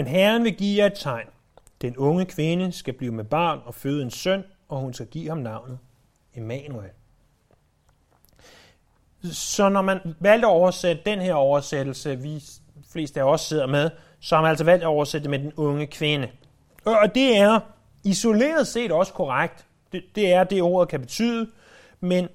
Men 0.00 0.06
Herren 0.06 0.44
vil 0.44 0.54
give 0.54 0.78
jer 0.78 0.86
et 0.86 0.92
tegn. 0.94 1.26
Den 1.82 1.96
unge 1.96 2.24
kvinde 2.24 2.72
skal 2.72 2.94
blive 2.94 3.12
med 3.12 3.24
barn 3.24 3.60
og 3.64 3.74
føde 3.74 4.02
en 4.02 4.10
søn, 4.10 4.44
og 4.68 4.78
hun 4.78 4.94
skal 4.94 5.06
give 5.06 5.28
ham 5.28 5.38
navnet 5.38 5.78
Emmanuel. 6.34 6.90
Så 9.32 9.68
når 9.68 9.82
man 9.82 9.98
valgte 10.20 10.46
at 10.46 10.50
oversætte 10.50 11.02
den 11.06 11.20
her 11.20 11.34
oversættelse, 11.34 12.18
vi 12.18 12.42
fleste 12.92 13.20
af 13.20 13.24
os 13.24 13.40
sidder 13.40 13.66
med, 13.66 13.90
så 14.20 14.34
har 14.34 14.42
man 14.42 14.48
altså 14.48 14.64
valgt 14.64 14.82
at 14.82 14.88
oversætte 14.88 15.22
det 15.22 15.30
med 15.30 15.38
den 15.38 15.52
unge 15.56 15.86
kvinde. 15.86 16.28
Og 16.84 17.14
det 17.14 17.36
er 17.36 17.60
isoleret 18.04 18.66
set 18.66 18.92
også 18.92 19.12
korrekt. 19.12 19.66
Det, 19.92 20.02
det 20.14 20.32
er 20.32 20.44
det, 20.44 20.62
ordet 20.62 20.88
kan 20.88 21.00
betyde. 21.00 21.50
Men 22.00 22.28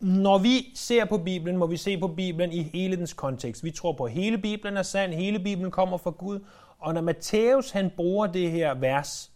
når 0.00 0.38
vi 0.38 0.72
ser 0.74 1.04
på 1.04 1.18
Bibelen, 1.18 1.56
må 1.56 1.66
vi 1.66 1.76
se 1.76 1.98
på 1.98 2.08
Bibelen 2.08 2.52
i 2.52 2.62
hele 2.62 2.96
dens 2.96 3.12
kontekst. 3.12 3.64
Vi 3.64 3.70
tror 3.70 3.92
på, 3.92 4.04
at 4.04 4.12
hele 4.12 4.38
Bibelen 4.38 4.76
er 4.76 4.82
sand, 4.82 5.12
hele 5.12 5.38
Bibelen 5.38 5.70
kommer 5.70 5.96
fra 5.98 6.10
Gud. 6.10 6.40
Og 6.78 6.94
når 6.94 7.00
Matthæus 7.00 7.70
han 7.70 7.90
bruger 7.96 8.26
det 8.26 8.50
her 8.50 8.74
vers 8.74 9.30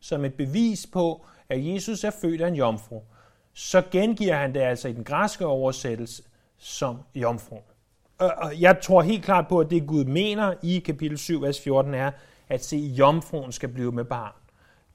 som 0.00 0.24
et 0.24 0.34
bevis 0.34 0.86
på, 0.86 1.24
at 1.48 1.66
Jesus 1.66 2.04
er 2.04 2.10
født 2.10 2.40
af 2.40 2.48
en 2.48 2.54
jomfru, 2.54 3.00
så 3.52 3.82
gengiver 3.90 4.36
han 4.36 4.54
det 4.54 4.60
altså 4.60 4.88
i 4.88 4.92
den 4.92 5.04
græske 5.04 5.46
oversættelse 5.46 6.22
som 6.58 6.98
jomfru. 7.14 7.56
og 8.18 8.60
jeg 8.60 8.80
tror 8.82 9.02
helt 9.02 9.24
klart 9.24 9.48
på, 9.48 9.60
at 9.60 9.70
det 9.70 9.86
Gud 9.86 10.04
mener 10.04 10.54
i 10.62 10.78
kapitel 10.78 11.18
7, 11.18 11.42
vers 11.42 11.60
14 11.60 11.94
er, 11.94 12.10
at 12.48 12.64
se, 12.64 12.76
jomfruen 12.76 13.52
skal 13.52 13.68
blive 13.68 13.92
med 13.92 14.04
barn. 14.04 14.32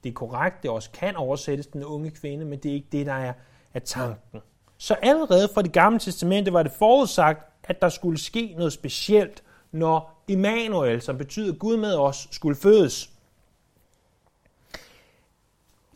Det 0.03 0.09
er 0.09 0.13
korrekt, 0.13 0.63
det 0.63 0.71
også 0.71 0.91
kan 0.91 1.15
oversættes 1.15 1.67
den 1.67 1.83
unge 1.83 2.11
kvinde, 2.11 2.45
men 2.45 2.59
det 2.59 2.71
er 2.71 2.75
ikke 2.75 2.87
det, 2.91 3.05
der 3.05 3.13
er, 3.13 3.33
er 3.73 3.79
tanken. 3.79 4.41
Så 4.81 4.93
allerede 4.93 5.49
fra 5.53 5.61
det 5.61 5.73
gamle 5.73 5.99
testamente 5.99 6.53
var 6.53 6.63
det 6.63 6.71
forudsagt, 6.71 7.51
at 7.63 7.81
der 7.81 7.89
skulle 7.89 8.19
ske 8.19 8.53
noget 8.57 8.73
specielt, 8.73 9.43
når 9.71 10.23
Immanuel, 10.27 11.01
som 11.01 11.17
betyder 11.17 11.55
Gud 11.55 11.77
med 11.77 11.95
os, 11.95 12.27
skulle 12.31 12.55
fødes. 12.55 13.09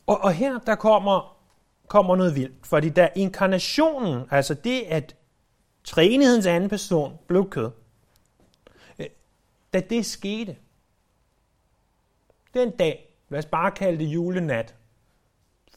Og, 0.08 0.18
og 0.22 0.34
her 0.34 0.60
der 0.60 0.76
kommer, 0.76 1.38
kommer 1.88 2.16
noget 2.16 2.36
vildt, 2.36 2.68
fordi 2.68 2.90
da 2.90 3.10
inkarnationen, 3.16 4.24
altså 4.32 4.54
det 4.54 4.82
at 4.82 5.16
træenighedens 5.84 6.46
anden 6.46 6.70
person 6.70 7.18
blev 7.28 7.50
kød, 7.50 7.72
øh, 9.00 9.06
da 9.74 9.80
det 9.80 10.06
skete, 10.06 10.56
den 12.54 12.72
dag, 12.72 13.16
lad 13.30 13.40
os 13.40 13.46
bare 13.46 13.72
kalde 13.72 14.00
det 14.00 14.06
julenat, 14.06 14.76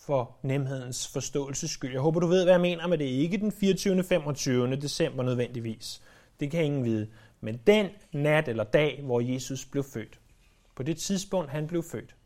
for 0.08 0.36
nemhedens 0.42 1.08
forståelses 1.08 1.70
skyld. 1.70 1.92
Jeg 1.92 2.00
håber, 2.00 2.20
du 2.20 2.26
ved, 2.26 2.44
hvad 2.44 2.52
jeg 2.52 2.60
mener 2.60 2.86
med 2.86 2.98
det. 2.98 3.04
Ikke 3.04 3.36
den 3.36 3.52
24. 3.52 4.02
25. 4.02 4.76
december 4.76 5.22
nødvendigvis. 5.22 6.02
Det 6.40 6.50
kan 6.50 6.64
ingen 6.64 6.84
vide. 6.84 7.10
Men 7.40 7.60
den 7.66 7.90
nat 8.12 8.48
eller 8.48 8.64
dag, 8.64 9.02
hvor 9.02 9.20
Jesus 9.20 9.66
blev 9.66 9.84
født. 9.84 10.20
På 10.74 10.82
det 10.82 10.98
tidspunkt, 10.98 11.50
han 11.50 11.66
blev 11.66 11.82
født. 11.82 12.16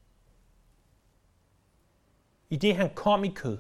I 2.51 2.57
det, 2.57 2.77
han 2.77 2.95
kom 2.95 3.25
i 3.25 3.29
kød. 3.29 3.59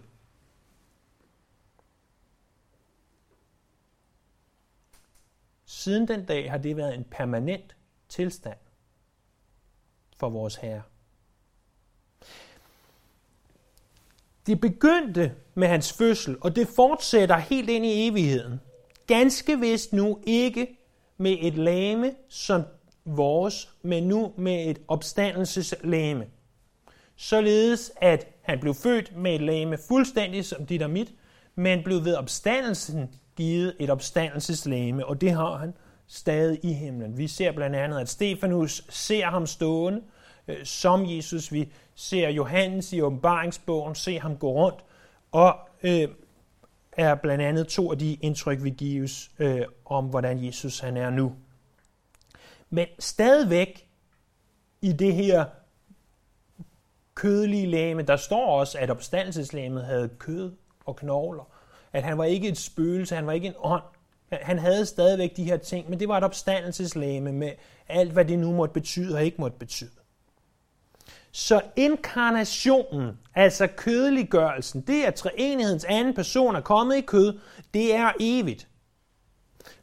Siden 5.64 6.08
den 6.08 6.24
dag 6.24 6.50
har 6.50 6.58
det 6.58 6.76
været 6.76 6.94
en 6.94 7.04
permanent 7.04 7.76
tilstand 8.08 8.58
for 10.16 10.30
vores 10.30 10.56
Herre. 10.56 10.82
Det 14.46 14.60
begyndte 14.60 15.32
med 15.54 15.68
hans 15.68 15.92
fødsel, 15.92 16.36
og 16.40 16.56
det 16.56 16.68
fortsætter 16.68 17.36
helt 17.36 17.70
ind 17.70 17.86
i 17.86 18.08
evigheden. 18.08 18.60
Ganske 19.06 19.60
vist 19.60 19.92
nu 19.92 20.18
ikke 20.26 20.78
med 21.18 21.36
et 21.40 21.54
lame 21.54 22.12
som 22.28 22.62
vores, 23.04 23.70
men 23.82 24.02
nu 24.02 24.32
med 24.36 24.70
et 24.70 24.78
opstandelseslame. 24.88 26.26
Således 27.16 27.92
at 27.96 28.26
han 28.42 28.60
blev 28.60 28.74
født 28.74 29.16
med 29.16 29.34
et 29.34 29.40
lame 29.40 29.78
fuldstændig 29.88 30.44
som 30.44 30.66
dit 30.66 30.82
og 30.82 30.90
mit, 30.90 31.14
men 31.54 31.82
blev 31.84 32.04
ved 32.04 32.14
opstandelsen 32.14 33.14
givet 33.36 33.76
et 33.80 33.90
opstandelseslame, 33.90 35.06
og 35.06 35.20
det 35.20 35.30
har 35.30 35.56
han 35.56 35.74
stadig 36.06 36.58
i 36.62 36.72
himlen. 36.72 37.18
Vi 37.18 37.26
ser 37.26 37.52
blandt 37.52 37.76
andet, 37.76 38.00
at 38.00 38.08
Stefanus 38.08 38.84
ser 38.88 39.26
ham 39.26 39.46
stående 39.46 40.00
øh, 40.48 40.64
som 40.64 41.04
Jesus. 41.06 41.52
Vi 41.52 41.72
ser 41.94 42.28
Johannes 42.28 42.92
i 42.92 43.00
åbenbaringsbogen, 43.00 43.94
se 43.94 44.18
ham 44.18 44.36
gå 44.36 44.52
rundt, 44.52 44.84
og 45.32 45.56
øh, 45.82 46.08
er 46.92 47.14
blandt 47.14 47.44
andet 47.44 47.68
to 47.68 47.90
af 47.90 47.98
de 47.98 48.14
indtryk, 48.14 48.62
vi 48.62 48.70
gives 48.70 49.30
øh, 49.38 49.62
om, 49.84 50.04
hvordan 50.04 50.44
Jesus 50.44 50.78
han 50.78 50.96
er 50.96 51.10
nu. 51.10 51.32
Men 52.70 52.86
stadigvæk 52.98 53.86
i 54.80 54.92
det 54.92 55.14
her 55.14 55.44
kødelige 57.14 57.66
læme, 57.66 58.02
der 58.02 58.16
står 58.16 58.58
også, 58.58 58.78
at 58.78 58.90
opstandelseslæmet 58.90 59.84
havde 59.84 60.08
kød 60.08 60.52
og 60.84 60.96
knogler. 60.96 61.44
At 61.92 62.02
han 62.02 62.18
var 62.18 62.24
ikke 62.24 62.48
et 62.48 62.58
spøgelse, 62.58 63.14
han 63.14 63.26
var 63.26 63.32
ikke 63.32 63.46
en 63.46 63.54
ånd. 63.58 63.82
Han 64.30 64.58
havde 64.58 64.86
stadigvæk 64.86 65.36
de 65.36 65.44
her 65.44 65.56
ting, 65.56 65.90
men 65.90 66.00
det 66.00 66.08
var 66.08 66.18
et 66.18 66.24
opstandelseslæme 66.24 67.32
med 67.32 67.52
alt, 67.88 68.12
hvad 68.12 68.24
det 68.24 68.38
nu 68.38 68.52
måtte 68.52 68.72
betyde 68.72 69.14
og 69.14 69.24
ikke 69.24 69.40
måtte 69.40 69.58
betyde. 69.58 70.01
Så 71.32 71.60
inkarnationen, 71.76 73.18
altså 73.34 73.66
kødeliggørelsen, 73.66 74.80
det 74.80 75.06
er 75.06 75.10
treenighedens 75.10 75.84
anden 75.84 76.14
person 76.14 76.56
er 76.56 76.60
kommet 76.60 76.96
i 76.96 77.00
kød, 77.00 77.38
det 77.74 77.94
er 77.94 78.12
evigt. 78.20 78.68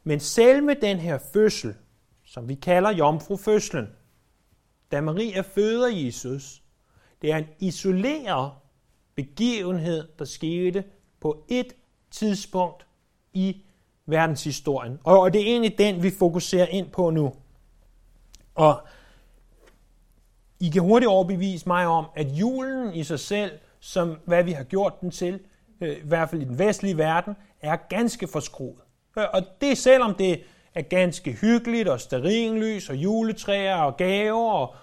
Men 0.04 0.20
selve 0.20 0.74
den 0.74 0.98
her 0.98 1.18
fødsel, 1.32 1.74
som 2.24 2.48
vi 2.48 2.54
kalder 2.54 2.90
jomfrufødslen, 2.90 3.88
da 4.92 5.00
Maria 5.00 5.40
føder 5.40 5.88
Jesus, 5.88 6.62
det 7.22 7.32
er 7.32 7.36
en 7.36 7.46
isoleret 7.58 8.52
begivenhed, 9.14 10.08
der 10.18 10.24
skete 10.24 10.84
på 11.20 11.44
et 11.48 11.72
tidspunkt 12.10 12.86
i 13.32 13.62
verdenshistorien. 14.06 14.98
Og 15.04 15.32
det 15.32 15.40
er 15.40 15.46
egentlig 15.46 15.78
den, 15.78 16.02
vi 16.02 16.10
fokuserer 16.10 16.66
ind 16.66 16.90
på 16.90 17.10
nu. 17.10 17.32
Og 18.54 18.86
i 20.60 20.68
kan 20.68 20.82
hurtigt 20.82 21.08
overbevise 21.08 21.68
mig 21.68 21.86
om, 21.86 22.06
at 22.16 22.26
julen 22.26 22.94
i 22.94 23.04
sig 23.04 23.20
selv, 23.20 23.58
som 23.80 24.18
hvad 24.24 24.44
vi 24.44 24.52
har 24.52 24.64
gjort 24.64 25.00
den 25.00 25.10
til, 25.10 25.40
øh, 25.80 25.96
i 25.96 26.00
hvert 26.04 26.30
fald 26.30 26.42
i 26.42 26.44
den 26.44 26.58
vestlige 26.58 26.98
verden, 26.98 27.34
er 27.60 27.76
ganske 27.76 28.26
forskruet. 28.26 28.80
Øh, 29.18 29.24
og 29.32 29.42
det 29.60 29.78
selvom 29.78 30.14
det 30.14 30.42
er 30.74 30.82
ganske 30.82 31.32
hyggeligt, 31.32 31.88
og 31.88 32.00
sterinlys, 32.00 32.90
og 32.90 32.96
juletræer, 32.96 33.76
og 33.76 33.96
gaver, 33.96 34.52
og 34.52 34.74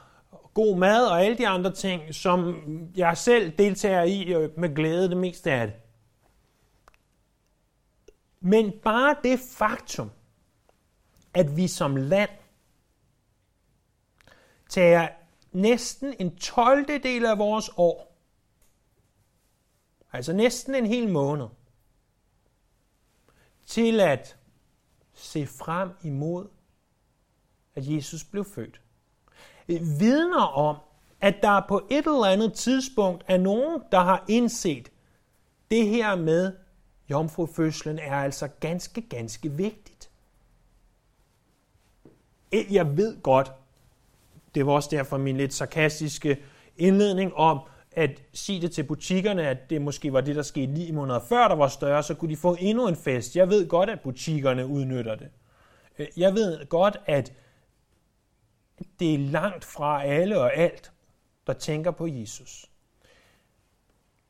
god 0.53 0.77
mad, 0.77 1.05
og 1.05 1.23
alle 1.23 1.37
de 1.37 1.47
andre 1.47 1.71
ting, 1.71 2.15
som 2.15 2.55
jeg 2.95 3.17
selv 3.17 3.51
deltager 3.57 4.03
i 4.03 4.33
øh, 4.33 4.59
med 4.59 4.75
glæde 4.75 5.09
det 5.09 5.17
meste 5.17 5.51
af 5.51 5.67
det. 5.67 5.75
Men 8.39 8.73
bare 8.83 9.15
det 9.23 9.39
faktum, 9.57 10.11
at 11.33 11.57
vi 11.57 11.67
som 11.67 11.95
land 11.95 12.29
tager 14.69 15.07
næsten 15.61 16.15
en 16.19 16.35
12. 16.35 17.03
del 17.03 17.25
af 17.25 17.37
vores 17.37 17.69
år, 17.77 18.17
altså 20.13 20.33
næsten 20.33 20.75
en 20.75 20.85
hel 20.85 21.09
måned, 21.09 21.47
til 23.65 23.99
at 23.99 24.37
se 25.13 25.47
frem 25.47 25.89
imod, 26.03 26.47
at 27.75 27.87
Jesus 27.87 28.23
blev 28.23 28.45
født. 28.45 28.81
Vidner 29.99 30.43
om, 30.43 30.77
at 31.21 31.35
der 31.41 31.61
på 31.67 31.87
et 31.91 32.05
eller 32.05 32.25
andet 32.25 32.53
tidspunkt 32.53 33.23
er 33.27 33.37
nogen, 33.37 33.81
der 33.91 33.99
har 33.99 34.25
indset, 34.27 34.91
det 35.71 35.87
her 35.87 36.15
med 36.15 36.53
jomfrufødslen 37.09 37.99
er 37.99 38.15
altså 38.15 38.47
ganske, 38.47 39.01
ganske 39.01 39.51
vigtigt. 39.51 40.11
Jeg 42.51 42.97
ved 42.97 43.21
godt, 43.21 43.51
det 44.57 44.65
var 44.65 44.73
også 44.73 44.89
derfor 44.91 45.17
min 45.17 45.37
lidt 45.37 45.53
sarkastiske 45.53 46.37
indledning 46.77 47.33
om 47.33 47.59
at 47.91 48.21
sige 48.33 48.61
det 48.61 48.71
til 48.71 48.83
butikkerne, 48.83 49.47
at 49.47 49.69
det 49.69 49.81
måske 49.81 50.13
var 50.13 50.21
det, 50.21 50.35
der 50.35 50.41
skete 50.41 50.73
lige 50.73 50.93
måneder 50.93 51.19
før, 51.19 51.47
der 51.47 51.55
var 51.55 51.67
større, 51.67 52.03
så 52.03 52.13
kunne 52.13 52.31
de 52.31 52.37
få 52.37 52.57
endnu 52.59 52.87
en 52.87 52.95
fest. 52.95 53.35
Jeg 53.35 53.49
ved 53.49 53.67
godt, 53.67 53.89
at 53.89 53.99
butikkerne 54.01 54.67
udnytter 54.67 55.15
det. 55.15 55.27
Øh, 55.99 56.07
jeg 56.17 56.33
ved 56.33 56.69
godt, 56.69 56.97
at 57.05 57.33
det 58.99 59.13
er 59.13 59.17
langt 59.17 59.65
fra 59.65 60.03
alle 60.03 60.39
og 60.39 60.55
alt, 60.55 60.91
der 61.47 61.53
tænker 61.53 61.91
på 61.91 62.07
Jesus. 62.07 62.65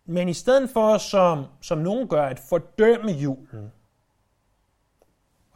Men 0.05 0.29
i 0.29 0.33
stedet 0.33 0.69
for, 0.69 0.97
som, 0.97 1.45
som 1.61 1.77
nogen 1.77 2.07
gør, 2.07 2.23
at 2.23 2.39
fordømme 2.39 3.11
julen, 3.11 3.71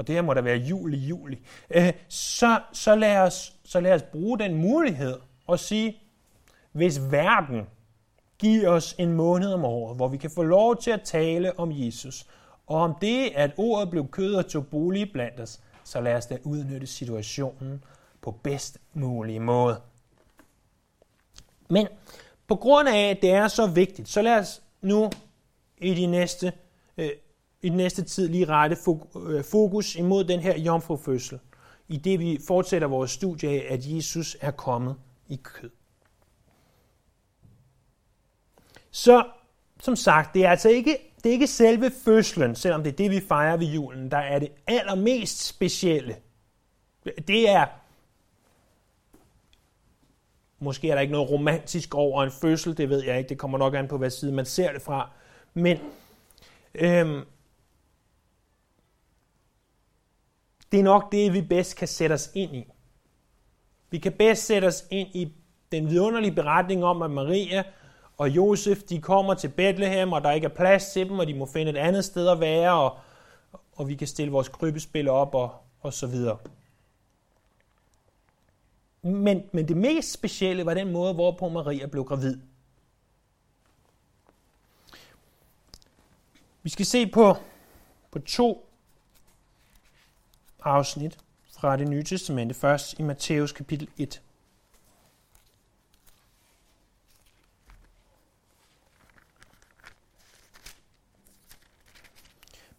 og 0.02 0.08
det 0.08 0.16
her 0.16 0.22
må 0.22 0.34
der 0.34 0.42
være 0.42 0.58
jul 0.58 0.94
i 0.94 0.98
juli, 0.98 1.40
øh, 1.70 1.94
så, 2.08 2.60
så, 2.74 2.96
lad 2.96 3.18
os, 3.18 3.56
så 3.64 3.80
lad 3.80 3.94
os 3.94 4.02
bruge 4.02 4.40
den 4.40 4.56
mulighed 4.56 5.20
og 5.48 5.60
sige, 5.60 5.98
hvis 6.72 7.12
verden 7.12 7.62
giver 8.40 8.70
os 8.70 8.96
en 8.98 9.14
måned 9.14 9.54
om 9.54 9.66
året, 9.66 9.96
hvor 9.96 10.08
vi 10.08 10.18
kan 10.18 10.30
få 10.30 10.44
lov 10.44 10.82
til 10.82 10.92
at 10.92 11.02
tale 11.02 11.60
om 11.60 11.72
Jesus, 11.74 12.28
og 12.68 12.82
om 12.82 12.96
det, 13.02 13.32
at 13.36 13.52
ordet 13.58 13.90
blev 13.90 14.08
kød 14.08 14.36
og 14.36 14.48
tog 14.48 14.68
bolig 14.68 15.12
blandt 15.12 15.40
os, 15.40 15.60
så 15.84 16.02
lad 16.02 16.16
os 16.16 16.26
da 16.26 16.38
udnytte 16.44 16.88
situationen 16.88 17.84
på 18.22 18.32
bedst 18.32 18.78
mulige 18.94 19.40
måde. 19.40 19.82
Men 21.70 21.88
på 22.48 22.56
grund 22.56 22.90
af, 22.90 23.10
at 23.10 23.22
det 23.22 23.32
er 23.32 23.48
så 23.48 23.68
vigtigt, 23.68 24.10
så 24.10 24.22
lad 24.22 24.40
os 24.40 24.62
nu 24.82 25.10
i 25.78 25.94
de 25.94 26.06
næste 26.06 26.54
øh, 26.98 27.10
i 27.62 27.70
den 27.70 27.78
næste 27.78 28.04
tid 28.04 28.28
lige 28.28 28.46
rette 28.46 28.78
øh, 29.28 29.44
fokus 29.44 29.96
imod 29.96 30.24
den 30.24 30.40
her 30.40 30.60
jomfrufødsel, 30.60 31.40
i 31.88 31.98
det 31.98 32.20
vi 32.20 32.40
fortsætter 32.48 32.88
vores 32.88 33.12
studie 33.12 33.50
af, 33.50 33.74
at 33.74 33.80
Jesus 33.86 34.38
er 34.42 34.52
kommet 34.52 34.96
i 35.28 35.40
kød. 35.44 35.70
Så 38.92 39.24
som 39.80 39.96
sagt, 39.96 40.34
det 40.34 40.46
er 40.46 40.50
altså 40.50 40.70
ikke, 40.70 40.98
det 41.24 41.30
er 41.30 41.34
ikke 41.34 41.48
selve 41.48 41.92
fødslen, 42.06 42.56
selvom 42.56 42.84
det 42.84 42.92
er 42.92 42.96
det, 42.96 43.12
vi 43.12 43.20
fejrer 43.20 43.58
ved 43.58 43.68
julen, 43.68 44.12
der 44.12 44.18
er 44.18 44.40
det 44.40 44.52
allermest 44.68 45.48
specielle. 45.48 46.16
Det 47.28 47.50
er, 47.50 47.66
måske 50.60 50.90
er 50.90 50.94
der 50.94 51.02
ikke 51.02 51.12
noget 51.12 51.32
romantisk 51.32 51.96
over 51.96 52.24
en 52.24 52.32
fødsel, 52.32 52.78
det 52.78 52.90
ved 52.90 53.04
jeg 53.04 53.18
ikke, 53.18 53.30
det 53.30 53.38
kommer 53.38 53.58
nok 53.58 53.76
an 53.76 53.88
på, 53.88 53.98
hvad 53.98 54.10
side 54.10 54.32
man 54.32 54.46
ser 54.46 54.74
det 54.74 54.82
fra, 54.82 55.10
men 55.54 55.78
øhm, 56.76 57.22
det 60.72 60.80
er 60.80 60.84
nok 60.84 61.12
det, 61.12 61.34
vi 61.34 61.42
bedst 61.42 61.76
kan 61.76 61.88
sætte 61.88 62.14
os 62.14 62.32
ind 62.34 62.56
i. 62.56 62.68
Vi 63.90 63.98
kan 63.98 64.12
bedst 64.12 64.46
sætte 64.46 64.66
os 64.66 64.86
ind 64.90 65.08
i 65.14 65.34
den 65.72 65.90
vidunderlige 65.90 66.36
beretning 66.36 66.84
om, 66.84 67.02
at 67.02 67.12
Maria 67.12 67.64
og 68.18 68.30
Josef, 68.30 68.84
de 68.84 69.02
kommer 69.02 69.34
til 69.34 69.50
Bethlehem, 69.50 70.14
og 70.14 70.24
der 70.24 70.32
ikke 70.32 70.46
er 70.46 70.56
plads 70.56 70.92
til 70.92 71.10
dem, 71.10 71.20
og 71.20 71.28
de 71.28 71.34
må 71.34 71.46
finde 71.46 71.72
et 71.72 71.78
andet 71.78 72.06
sted 72.06 72.28
at 72.28 72.40
være, 72.40 72.74
og, 72.74 72.98
og 73.76 73.88
vi 73.88 73.96
kan 73.96 74.08
stille 74.08 74.32
vores 74.32 74.48
krybespil 74.48 75.08
op, 75.08 75.36
og, 75.36 75.56
og 75.82 75.94
så 75.94 76.08
videre. 76.08 76.38
Men, 79.02 79.44
men 79.52 79.68
det 79.68 79.78
mest 79.78 80.12
specielle 80.12 80.66
var 80.66 80.74
den 80.74 80.92
måde, 80.92 81.14
hvorpå 81.14 81.50
Maria 81.50 81.86
blev 81.86 82.04
gravid. 82.04 82.40
Vi 86.64 86.70
skal 86.70 86.86
se 86.86 87.08
på, 87.08 87.36
på 88.12 88.20
to 88.20 88.71
afsnit 90.62 91.18
fra 91.56 91.78
det 91.78 91.88
nye 91.88 92.04
testamente, 92.04 92.54
først 92.54 93.00
i 93.00 93.04
Matthæus 93.04 93.52
kapitel 93.52 93.90
1. 93.98 94.22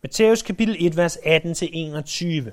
Matthæus 0.03 0.43
kapitel 0.43 0.77
1, 0.79 0.97
vers 0.97 1.17
18-21. 1.17 2.53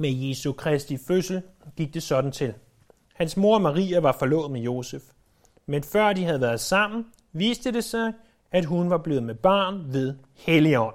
Med 0.00 0.10
Jesu 0.10 0.52
Kristi 0.52 0.96
fødsel 0.96 1.42
gik 1.76 1.94
det 1.94 2.02
sådan 2.02 2.32
til. 2.32 2.54
Hans 3.14 3.36
mor 3.36 3.58
Maria 3.58 4.00
var 4.00 4.16
forlovet 4.18 4.50
med 4.50 4.60
Josef. 4.60 5.02
Men 5.66 5.82
før 5.82 6.12
de 6.12 6.24
havde 6.24 6.40
været 6.40 6.60
sammen, 6.60 7.06
viste 7.32 7.72
det 7.72 7.84
sig, 7.84 8.12
at 8.52 8.64
hun 8.64 8.90
var 8.90 8.98
blevet 8.98 9.22
med 9.22 9.34
barn 9.34 9.92
ved 9.92 10.14
Helligånd. 10.34 10.94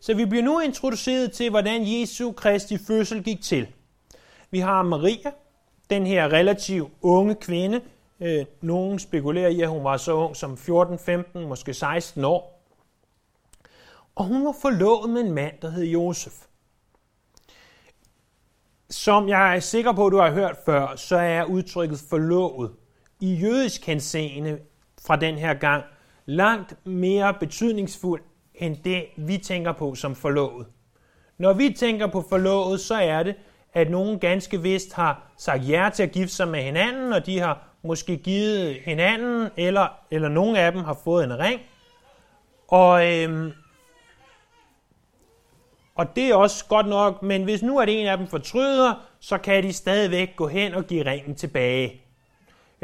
Så 0.00 0.14
vi 0.14 0.24
bliver 0.24 0.42
nu 0.42 0.60
introduceret 0.60 1.32
til, 1.32 1.50
hvordan 1.50 1.82
Jesu 1.84 2.32
Kristi 2.32 2.78
fødsel 2.78 3.22
gik 3.22 3.42
til. 3.42 3.68
Vi 4.50 4.58
har 4.58 4.82
Maria, 4.82 5.32
den 5.90 6.06
her 6.06 6.32
relativt 6.32 6.92
unge 7.02 7.34
kvinde. 7.34 7.80
Øh, 8.20 8.46
nogen 8.60 8.98
spekulerer 8.98 9.48
i, 9.48 9.60
at 9.60 9.68
hun 9.68 9.84
var 9.84 9.96
så 9.96 10.12
ung 10.12 10.36
som 10.36 10.56
14, 10.56 10.98
15, 10.98 11.48
måske 11.48 11.74
16 11.74 12.24
år. 12.24 12.64
Og 14.14 14.24
hun 14.24 14.44
var 14.44 14.54
forlovet 14.62 15.10
med 15.10 15.20
en 15.20 15.32
mand, 15.32 15.54
der 15.62 15.70
hed 15.70 15.84
Josef. 15.84 16.32
Som 18.90 19.28
jeg 19.28 19.56
er 19.56 19.60
sikker 19.60 19.92
på, 19.92 20.06
at 20.06 20.12
du 20.12 20.18
har 20.18 20.30
hørt 20.30 20.56
før, 20.64 20.96
så 20.96 21.16
er 21.16 21.44
udtrykket 21.44 21.98
forlovet 22.10 22.72
i 23.24 23.34
jødisk 23.34 23.86
henseende 23.86 24.58
fra 25.06 25.16
den 25.16 25.34
her 25.34 25.54
gang 25.54 25.84
langt 26.26 26.86
mere 26.86 27.34
betydningsfuld 27.34 28.22
end 28.54 28.76
det, 28.84 29.04
vi 29.16 29.38
tænker 29.38 29.72
på 29.72 29.94
som 29.94 30.14
forlovet. 30.14 30.66
Når 31.38 31.52
vi 31.52 31.74
tænker 31.78 32.06
på 32.06 32.24
forlovet, 32.28 32.80
så 32.80 32.94
er 32.94 33.22
det, 33.22 33.34
at 33.72 33.90
nogen 33.90 34.18
ganske 34.18 34.62
vist 34.62 34.92
har 34.92 35.32
sagt 35.38 35.68
ja 35.68 35.90
til 35.94 36.02
at 36.02 36.12
gifte 36.12 36.34
sig 36.34 36.48
med 36.48 36.62
hinanden, 36.62 37.12
og 37.12 37.26
de 37.26 37.38
har 37.40 37.68
måske 37.82 38.16
givet 38.16 38.74
hinanden, 38.84 39.48
eller, 39.56 39.86
eller 40.10 40.28
nogen 40.28 40.56
af 40.56 40.72
dem 40.72 40.84
har 40.84 40.98
fået 41.04 41.24
en 41.24 41.38
ring. 41.38 41.60
Og, 42.68 43.12
øhm, 43.12 43.52
og 45.94 46.16
det 46.16 46.24
er 46.24 46.34
også 46.34 46.64
godt 46.68 46.86
nok, 46.86 47.22
men 47.22 47.44
hvis 47.44 47.62
nu 47.62 47.78
er 47.78 47.84
det 47.84 48.00
en 48.00 48.06
af 48.06 48.18
dem 48.18 48.26
fortryder, 48.26 48.94
så 49.20 49.38
kan 49.38 49.62
de 49.62 49.72
stadigvæk 49.72 50.36
gå 50.36 50.46
hen 50.46 50.74
og 50.74 50.84
give 50.84 51.06
ringen 51.06 51.34
tilbage. 51.34 52.03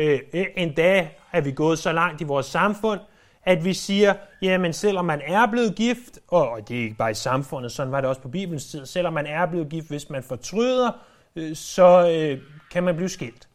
Øh, 0.01 0.21
endda 0.57 1.09
er 1.33 1.41
vi 1.41 1.53
gået 1.53 1.79
så 1.79 1.93
langt 1.93 2.21
i 2.21 2.25
vores 2.25 2.47
samfund, 2.47 3.01
at 3.43 3.65
vi 3.65 3.75
siger, 3.75 4.15
jamen 4.43 4.73
selvom 4.73 5.05
man 5.05 5.21
er 5.25 5.47
blevet 5.47 5.77
gift, 5.77 6.19
og 6.29 6.69
det 6.69 6.79
er 6.79 6.83
ikke 6.83 6.97
bare 6.97 7.11
i 7.11 7.15
samfundet, 7.15 7.73
sådan 7.73 7.93
var 7.93 8.01
det 8.01 8.09
også 8.09 8.23
på 8.23 8.29
Bibelens 8.29 8.71
tid, 8.71 8.87
selvom 8.87 9.13
man 9.13 9.27
er 9.27 9.47
blevet 9.47 9.69
gift, 9.69 9.89
hvis 9.89 10.11
man 10.11 10.23
fortryder, 10.23 10.93
øh, 11.37 11.57
så 11.57 12.09
øh, 12.11 12.43
kan 12.71 12.83
man 12.83 12.97
blive 12.97 13.09
skilt. 13.09 13.49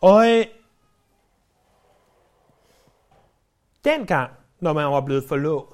Og 0.00 0.30
øh, 0.30 0.44
dengang, 3.84 4.30
når 4.60 4.72
man 4.72 4.84
var 4.86 5.00
blevet 5.00 5.24
forlovet, 5.28 5.64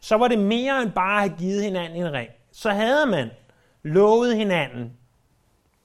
så 0.00 0.16
var 0.16 0.28
det 0.28 0.38
mere 0.38 0.82
end 0.82 0.92
bare 0.92 1.22
at 1.22 1.28
have 1.28 1.38
givet 1.38 1.64
hinanden 1.64 2.06
en 2.06 2.12
ring. 2.12 2.30
Så 2.52 2.70
havde 2.70 3.06
man 3.06 3.30
lovet 3.82 4.36
hinanden, 4.36 4.92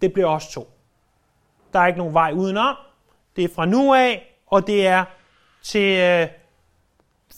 det 0.02 0.14
blev 0.14 0.28
os 0.28 0.48
to. 0.48 0.70
Der 1.74 1.80
er 1.80 1.88
ikke 1.88 2.00
nogen 2.00 2.14
vej 2.14 2.32
udenom. 2.32 2.76
Det 3.38 3.46
er 3.46 3.56
fra 3.56 3.66
nu 3.66 3.94
af, 3.94 4.40
og 4.48 4.68
det 4.68 4.88
er 4.88 5.06
til 5.62 6.00
øh, 6.00 6.28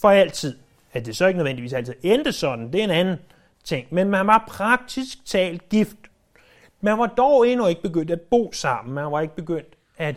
for 0.00 0.10
altid. 0.10 0.58
At 0.92 1.06
det 1.06 1.16
så 1.16 1.26
ikke 1.26 1.38
nødvendigvis 1.38 1.72
altid 1.72 1.94
endte 2.02 2.32
sådan, 2.32 2.72
det 2.72 2.80
er 2.80 2.84
en 2.84 2.90
anden 2.90 3.18
ting. 3.64 3.86
Men 3.90 4.10
man 4.10 4.26
var 4.26 4.44
praktisk 4.48 5.24
talt 5.24 5.68
gift. 5.68 5.96
Man 6.80 6.98
var 6.98 7.06
dog 7.06 7.48
endnu 7.48 7.66
ikke 7.66 7.82
begyndt 7.82 8.10
at 8.10 8.20
bo 8.20 8.52
sammen. 8.52 8.94
Man 8.94 9.12
var 9.12 9.20
ikke 9.20 9.34
begyndt 9.34 9.76
at 9.96 10.16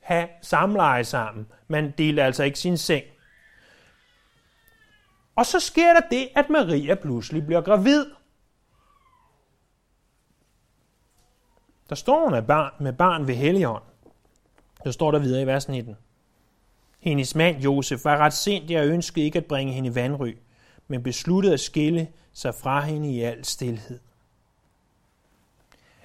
have 0.00 0.28
samleje 0.42 1.04
sammen. 1.04 1.46
Man 1.68 1.94
delte 1.98 2.22
altså 2.22 2.42
ikke 2.42 2.58
sin 2.58 2.78
seng. 2.78 3.04
Og 5.36 5.46
så 5.46 5.60
sker 5.60 5.92
der 5.92 6.00
det, 6.10 6.28
at 6.36 6.50
Maria 6.50 6.94
pludselig 6.94 7.46
bliver 7.46 7.60
gravid. 7.60 8.06
Der 11.88 11.94
står 11.94 12.22
hun 12.22 12.30
med 12.30 12.42
barn, 12.42 12.72
med 12.80 12.92
barn 12.92 13.26
ved 13.26 13.34
Helligånden. 13.34 13.93
Nu 14.84 14.92
står 14.92 15.10
der 15.10 15.18
videre 15.18 15.42
i 15.42 15.46
vers 15.46 15.68
19. 15.68 15.96
Hendes 17.00 17.34
mand 17.34 17.62
Josef 17.62 18.04
var 18.04 18.16
ret 18.16 18.32
sindig 18.32 18.80
og 18.80 18.86
ønskede 18.86 19.24
ikke 19.24 19.38
at 19.38 19.44
bringe 19.44 19.72
hende 19.72 19.88
i 19.88 19.94
vandry, 19.94 20.36
men 20.88 21.02
besluttede 21.02 21.54
at 21.54 21.60
skille 21.60 22.08
sig 22.32 22.54
fra 22.54 22.80
hende 22.80 23.12
i 23.12 23.20
al 23.20 23.44
stilhed. 23.44 24.00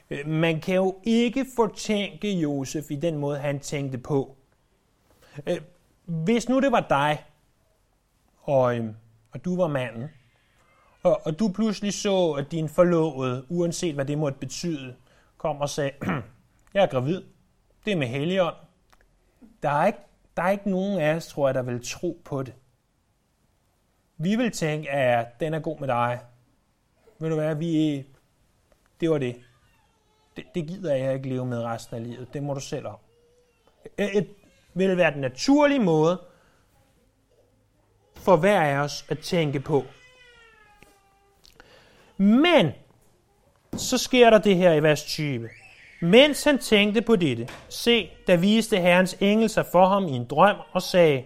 Øh, 0.10 0.28
man 0.28 0.62
kan 0.62 0.76
jo 0.76 1.00
ikke 1.04 1.46
fortænke 1.56 2.32
Josef 2.32 2.92
i 2.92 2.96
den 2.96 3.18
måde, 3.18 3.40
han 3.40 3.60
tænkte 3.60 3.98
på. 3.98 4.36
Øh, 5.48 5.62
hvis 6.06 6.50
nu 6.50 6.60
det 6.60 6.72
var 6.72 6.86
dig, 6.90 7.24
og, 8.42 8.78
øhm, 8.78 8.96
og 9.32 9.46
du 9.46 9.58
var 9.58 9.68
manden, 9.68 10.10
og, 11.04 11.22
og 11.26 11.40
du 11.40 11.52
pludselig 11.52 11.94
så, 11.94 12.32
at 12.32 12.52
din 12.52 12.70
forlovede, 12.70 13.46
uanset 13.50 13.96
hvad 13.96 14.06
det 14.06 14.18
måtte 14.18 14.40
betyde, 14.40 14.96
kom 15.38 15.62
og 15.62 15.70
sagde, 15.70 15.92
jeg 16.74 16.84
er 16.84 16.88
gravid, 16.88 17.24
det 17.86 17.94
er 17.94 17.98
med 17.98 18.08
helligånd. 18.08 18.56
Der 19.64 19.70
er 19.70 19.88
ikke 19.88 20.00
der 20.40 20.46
er 20.46 20.50
ikke 20.50 20.70
nogen 20.70 21.00
af 21.00 21.16
os, 21.16 21.28
tror 21.28 21.48
jeg, 21.48 21.56
der 21.56 21.62
vil 21.62 21.86
tro 21.86 22.22
på 22.26 22.44
det. 22.44 22.54
Vi 24.18 24.36
vil 24.36 24.52
tænke, 24.52 24.90
at 24.90 25.40
den 25.40 25.54
er 25.54 25.60
god 25.60 25.80
med 25.80 25.88
dig. 25.88 26.20
Ved 27.20 27.30
du 27.30 27.36
hvad, 27.36 27.56
vi, 27.56 28.06
det 29.02 29.10
var 29.10 29.18
det. 29.18 29.36
det. 30.36 30.46
Det 30.56 30.68
gider 30.68 30.96
jeg 30.96 31.14
ikke 31.14 31.30
leve 31.30 31.46
med 31.46 31.64
resten 31.64 31.96
af 31.96 32.04
livet. 32.04 32.34
Det 32.34 32.44
må 32.44 32.54
du 32.54 32.60
selv 32.60 32.88
om. 32.88 32.98
Det 33.98 34.36
vil 34.74 34.98
være 34.98 35.12
den 35.12 35.22
naturlige 35.22 35.80
måde 35.80 36.22
for 38.16 38.38
hver 38.38 38.62
af 38.62 38.78
os 38.78 39.06
at 39.10 39.20
tænke 39.20 39.60
på. 39.60 39.84
Men 42.18 42.72
så 43.78 43.98
sker 43.98 44.30
der 44.30 44.38
det 44.38 44.56
her 44.56 44.74
i 44.74 44.84
vers 44.84 45.04
20. 45.04 45.50
Mens 46.02 46.44
han 46.44 46.60
tænkte 46.60 47.02
på 47.02 47.16
dette, 47.16 47.48
se, 47.70 48.10
der 48.28 48.38
viste 48.38 48.78
Herrens 48.78 49.18
engel 49.20 49.50
sig 49.50 49.66
for 49.72 49.88
ham 49.88 50.08
i 50.08 50.12
en 50.12 50.26
drøm 50.26 50.56
og 50.72 50.82
sagde, 50.82 51.24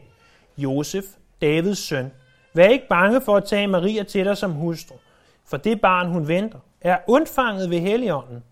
Josef, 0.58 1.04
Davids 1.42 1.80
søn, 1.80 2.12
vær 2.54 2.68
ikke 2.68 2.88
bange 2.90 3.22
for 3.22 3.38
at 3.38 3.46
tage 3.46 3.68
Maria 3.68 4.04
til 4.04 4.26
dig 4.26 4.38
som 4.38 4.52
hustru, 4.52 4.96
for 5.46 5.58
det 5.58 5.82
barn, 5.82 6.08
hun 6.08 6.28
venter, 6.28 6.60
er 6.82 6.98
undfanget 7.08 7.70
ved 7.70 7.80
Helligånden. 7.80 8.44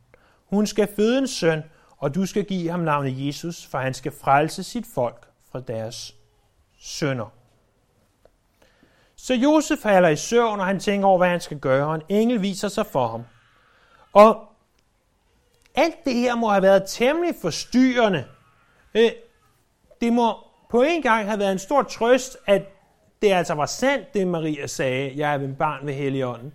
Hun 0.50 0.68
skal 0.68 0.88
føde 0.96 1.18
en 1.18 1.28
søn, 1.28 1.64
og 1.98 2.16
du 2.16 2.26
skal 2.26 2.46
give 2.46 2.70
ham 2.70 2.80
navnet 2.80 3.28
Jesus, 3.28 3.66
for 3.66 3.78
han 3.78 3.94
skal 3.94 4.12
frelse 4.22 4.64
sit 4.64 4.86
folk 4.94 5.28
fra 5.52 5.60
deres 5.60 6.16
sønder. 6.80 7.34
Så 9.16 9.34
Josef 9.34 9.80
falder 9.80 10.10
i 10.10 10.16
søvn, 10.16 10.60
og 10.60 10.66
han 10.66 10.80
tænker 10.80 11.08
over, 11.08 11.18
hvad 11.18 11.30
han 11.30 11.42
skal 11.42 11.60
gøre, 11.60 11.88
og 11.88 11.96
en 11.96 12.02
engel 12.10 12.42
viser 12.42 12.68
sig 12.68 12.86
for 12.86 13.08
ham. 13.08 13.24
Og 14.14 14.51
alt 15.76 16.06
det 16.06 16.14
her 16.14 16.36
må 16.36 16.50
have 16.50 16.62
været 16.62 16.84
temmelig 16.88 17.36
forstyrrende. 17.42 18.26
Øh, 18.96 19.12
det 20.02 20.14
må 20.14 20.38
på 20.70 20.82
en 20.82 21.02
gang 21.02 21.26
have 21.28 21.40
været 21.40 21.52
en 21.52 21.60
stor 21.60 21.84
trøst, 21.84 22.38
at 22.48 22.62
det 23.22 23.32
altså 23.32 23.54
var 23.54 23.66
sandt, 23.66 24.14
det 24.14 24.28
Maria 24.28 24.68
sagde, 24.68 25.12
jeg 25.16 25.34
er 25.36 25.40
en 25.40 25.56
barn 25.56 25.86
ved 25.86 25.94
Helligånden. 25.94 26.54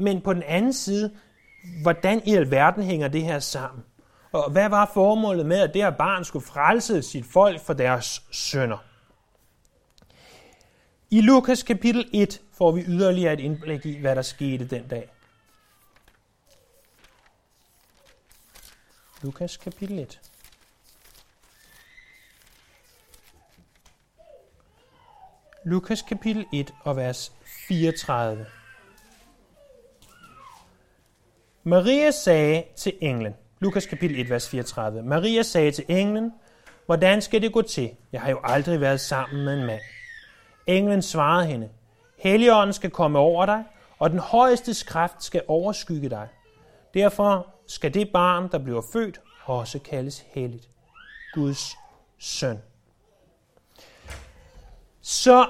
Men 0.00 0.20
på 0.20 0.32
den 0.32 0.42
anden 0.42 0.72
side, 0.72 1.10
hvordan 1.82 2.22
i 2.26 2.34
alverden 2.34 2.82
hænger 2.82 3.08
det 3.08 3.22
her 3.22 3.38
sammen? 3.38 3.84
Og 4.32 4.50
hvad 4.50 4.68
var 4.68 4.90
formålet 4.94 5.46
med, 5.46 5.58
at 5.58 5.74
det 5.74 5.82
her 5.82 5.90
barn 5.90 6.24
skulle 6.24 6.46
frelse 6.46 7.02
sit 7.02 7.24
folk 7.24 7.60
for 7.60 7.72
deres 7.72 8.22
sønder? 8.30 8.84
I 11.10 11.20
Lukas 11.20 11.62
kapitel 11.62 12.08
1 12.12 12.40
får 12.52 12.72
vi 12.72 12.84
yderligere 12.88 13.32
et 13.32 13.40
indblik 13.40 13.86
i, 13.86 14.00
hvad 14.00 14.16
der 14.16 14.22
skete 14.22 14.64
den 14.64 14.88
dag. 14.88 15.10
Lukas 19.22 19.56
kapitel 19.56 19.98
1. 19.98 20.20
Lukas 25.64 26.02
kapitel 26.02 26.46
1 26.52 26.74
og 26.84 26.96
vers 26.96 27.32
34. 27.68 28.46
Maria 31.64 32.10
sagde 32.10 32.64
til 32.76 32.92
englen, 33.00 33.34
Lukas 33.58 33.86
kapitel 33.86 34.20
1, 34.20 34.30
vers 34.30 34.48
34. 34.48 35.02
Maria 35.02 35.42
sagde 35.42 35.70
til 35.70 35.84
englen, 35.88 36.32
hvordan 36.86 37.22
skal 37.22 37.42
det 37.42 37.52
gå 37.52 37.62
til? 37.62 37.90
Jeg 38.12 38.20
har 38.20 38.30
jo 38.30 38.40
aldrig 38.44 38.80
været 38.80 39.00
sammen 39.00 39.44
med 39.44 39.54
en 39.54 39.66
mand. 39.66 39.80
Englen 40.66 41.02
svarede 41.02 41.46
hende, 41.46 41.68
Helligånden 42.18 42.72
skal 42.72 42.90
komme 42.90 43.18
over 43.18 43.46
dig, 43.46 43.64
og 43.98 44.10
den 44.10 44.18
højeste 44.18 44.86
kraft 44.86 45.24
skal 45.24 45.42
overskygge 45.48 46.08
dig. 46.08 46.28
Derfor 46.94 47.54
skal 47.70 47.94
det 47.94 48.12
barn, 48.12 48.50
der 48.52 48.58
bliver 48.58 48.82
født, 48.92 49.20
også 49.44 49.78
kaldes 49.78 50.24
helligt. 50.34 50.68
Guds 51.32 51.76
søn. 52.18 52.58
Så 55.00 55.46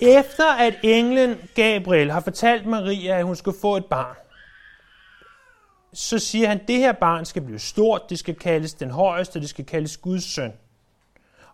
efter 0.00 0.52
at 0.52 0.74
englen 0.82 1.36
Gabriel 1.54 2.10
har 2.10 2.20
fortalt 2.20 2.66
Maria, 2.66 3.18
at 3.18 3.24
hun 3.24 3.36
skal 3.36 3.52
få 3.60 3.76
et 3.76 3.86
barn, 3.86 4.16
så 5.92 6.18
siger 6.18 6.48
han, 6.48 6.60
at 6.60 6.68
det 6.68 6.78
her 6.78 6.92
barn 6.92 7.24
skal 7.24 7.42
blive 7.42 7.58
stort, 7.58 8.10
det 8.10 8.18
skal 8.18 8.34
kaldes 8.34 8.74
den 8.74 8.90
højeste, 8.90 9.40
det 9.40 9.48
skal 9.48 9.66
kaldes 9.66 9.96
Guds 9.96 10.24
søn. 10.24 10.52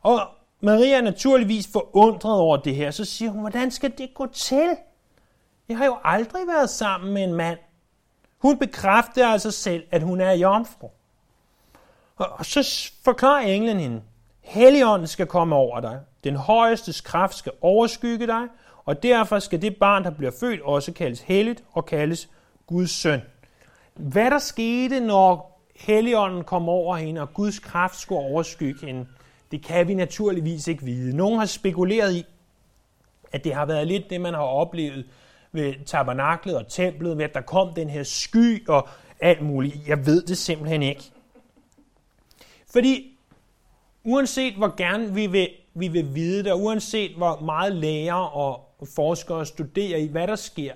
Og 0.00 0.28
Maria 0.60 0.96
er 0.96 1.02
naturligvis 1.02 1.68
forundret 1.72 2.34
over 2.34 2.56
det 2.56 2.76
her, 2.76 2.90
så 2.90 3.04
siger 3.04 3.30
hun, 3.30 3.40
hvordan 3.40 3.70
skal 3.70 3.98
det 3.98 4.14
gå 4.14 4.26
til? 4.26 4.76
Jeg 5.68 5.78
har 5.78 5.84
jo 5.84 5.98
aldrig 6.04 6.46
været 6.46 6.70
sammen 6.70 7.14
med 7.14 7.24
en 7.24 7.34
mand. 7.34 7.58
Hun 8.44 8.58
bekræfter 8.58 9.28
altså 9.28 9.50
selv, 9.50 9.84
at 9.90 10.02
hun 10.02 10.20
er 10.20 10.32
jomfru. 10.32 10.88
Og 12.16 12.46
så 12.46 12.90
forklarer 13.04 13.40
englen 13.40 13.80
hende, 13.80 14.02
Helligånden 14.40 15.06
skal 15.08 15.26
komme 15.26 15.54
over 15.54 15.80
dig. 15.80 16.00
Den 16.24 16.36
højeste 16.36 17.02
kraft 17.04 17.34
skal 17.34 17.52
overskygge 17.60 18.26
dig, 18.26 18.42
og 18.84 19.02
derfor 19.02 19.38
skal 19.38 19.62
det 19.62 19.76
barn, 19.76 20.04
der 20.04 20.10
bliver 20.10 20.32
født, 20.40 20.60
også 20.60 20.92
kaldes 20.92 21.20
helligt 21.20 21.64
og 21.72 21.86
kaldes 21.86 22.28
Guds 22.66 22.90
søn. 22.90 23.20
Hvad 23.94 24.30
der 24.30 24.38
skete, 24.38 25.00
når 25.00 25.60
Helligånden 25.76 26.44
kom 26.44 26.68
over 26.68 26.96
hende, 26.96 27.20
og 27.20 27.34
Guds 27.34 27.58
kraft 27.58 28.00
skulle 28.00 28.20
overskygge 28.20 28.86
hende, 28.86 29.06
det 29.50 29.64
kan 29.64 29.88
vi 29.88 29.94
naturligvis 29.94 30.68
ikke 30.68 30.84
vide. 30.84 31.16
Nogen 31.16 31.38
har 31.38 31.46
spekuleret 31.46 32.14
i, 32.14 32.24
at 33.32 33.44
det 33.44 33.54
har 33.54 33.66
været 33.66 33.86
lidt 33.86 34.10
det, 34.10 34.20
man 34.20 34.34
har 34.34 34.42
oplevet 34.42 35.06
ved 35.54 35.84
tabernaklet 35.86 36.56
og 36.56 36.68
templet, 36.68 37.18
ved 37.18 37.24
at 37.24 37.34
der 37.34 37.40
kom 37.40 37.74
den 37.74 37.90
her 37.90 38.02
sky 38.02 38.68
og 38.68 38.88
alt 39.20 39.42
muligt. 39.42 39.88
Jeg 39.88 40.06
ved 40.06 40.22
det 40.22 40.38
simpelthen 40.38 40.82
ikke. 40.82 41.02
Fordi 42.72 43.18
uanset 44.04 44.54
hvor 44.54 44.76
gerne 44.76 45.14
vi 45.14 45.26
vil, 45.26 45.48
vi 45.74 45.88
vil 45.88 46.14
vide 46.14 46.44
det, 46.44 46.52
og 46.52 46.62
uanset 46.62 47.16
hvor 47.16 47.40
meget 47.40 47.72
lærer 47.74 48.14
og 48.14 48.74
forskere 48.94 49.46
studerer 49.46 49.98
i, 49.98 50.06
hvad 50.06 50.26
der 50.26 50.36
sker, 50.36 50.72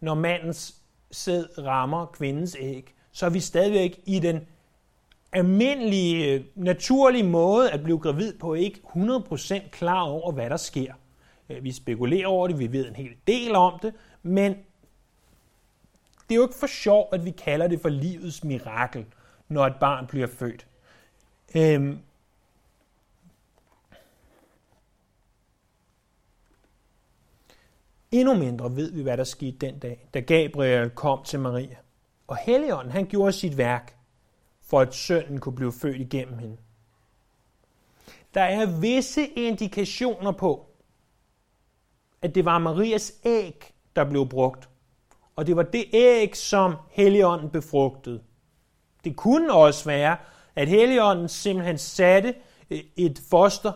når 0.00 0.14
mandens 0.14 0.74
sæd 1.10 1.58
rammer 1.58 2.06
kvindens 2.06 2.56
æg, 2.60 2.94
så 3.12 3.26
er 3.26 3.30
vi 3.30 3.40
stadigvæk 3.40 4.00
i 4.06 4.18
den 4.18 4.40
almindelige, 5.32 6.44
naturlige 6.54 7.24
måde 7.24 7.70
at 7.70 7.82
blive 7.82 7.98
gravid 7.98 8.32
på 8.32 8.54
ikke 8.54 8.80
100% 8.96 9.68
klar 9.70 10.00
over, 10.00 10.32
hvad 10.32 10.50
der 10.50 10.56
sker. 10.56 10.92
Vi 11.62 11.72
spekulerer 11.72 12.26
over 12.26 12.48
det, 12.48 12.58
vi 12.58 12.72
ved 12.72 12.88
en 12.88 12.96
hel 12.96 13.12
del 13.26 13.54
om 13.54 13.78
det, 13.82 13.92
men 14.22 14.52
det 16.28 16.34
er 16.34 16.36
jo 16.36 16.42
ikke 16.42 16.58
for 16.60 16.66
sjov, 16.66 17.08
at 17.12 17.24
vi 17.24 17.30
kalder 17.30 17.68
det 17.68 17.80
for 17.80 17.88
livets 17.88 18.44
mirakel, 18.44 19.06
når 19.48 19.66
et 19.66 19.76
barn 19.80 20.06
bliver 20.06 20.26
født. 20.26 20.66
Øhm, 21.56 21.98
Endnu 28.10 28.34
mindre 28.34 28.76
ved 28.76 28.92
vi, 28.92 29.02
hvad 29.02 29.16
der 29.16 29.24
skete 29.24 29.58
den 29.58 29.78
dag, 29.78 30.08
da 30.14 30.20
Gabriel 30.20 30.90
kom 30.90 31.24
til 31.24 31.40
Maria. 31.40 31.76
Og 32.26 32.36
Helligånden, 32.36 32.92
han 32.92 33.06
gjorde 33.06 33.32
sit 33.32 33.58
værk, 33.58 33.98
for 34.62 34.80
at 34.80 34.94
sønnen 34.94 35.40
kunne 35.40 35.54
blive 35.54 35.72
født 35.72 36.00
igennem 36.00 36.38
hende. 36.38 36.56
Der 38.34 38.42
er 38.42 38.80
visse 38.80 39.26
indikationer 39.26 40.32
på, 40.32 40.66
at 42.22 42.34
det 42.34 42.44
var 42.44 42.58
Marias 42.58 43.12
æg, 43.24 43.74
der 43.98 44.04
blev 44.04 44.28
brugt. 44.28 44.68
Og 45.36 45.46
det 45.46 45.56
var 45.56 45.62
det 45.62 45.84
æg, 45.92 46.36
som 46.36 46.74
Helligånden 46.90 47.50
befrugtede. 47.50 48.20
Det 49.04 49.16
kunne 49.16 49.52
også 49.52 49.84
være, 49.84 50.16
at 50.56 50.68
Helligånden 50.68 51.28
simpelthen 51.28 51.78
satte 51.78 52.34
øh, 52.70 52.80
et 52.96 53.20
foster 53.30 53.72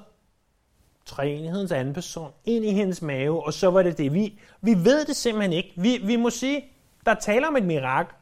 treenighedens 1.06 1.72
anden 1.72 1.94
person 1.94 2.30
ind 2.44 2.64
i 2.64 2.72
hendes 2.72 3.02
mave, 3.02 3.46
og 3.46 3.52
så 3.52 3.70
var 3.70 3.82
det 3.82 3.98
det. 3.98 4.14
Vi, 4.14 4.40
vi 4.60 4.74
ved 4.74 5.04
det 5.04 5.16
simpelthen 5.16 5.52
ikke. 5.52 5.72
Vi, 5.76 6.00
vi 6.04 6.16
må 6.16 6.30
sige, 6.30 6.64
der 7.06 7.14
taler 7.14 7.48
om 7.48 7.56
et 7.56 7.64
mirakel, 7.64 8.14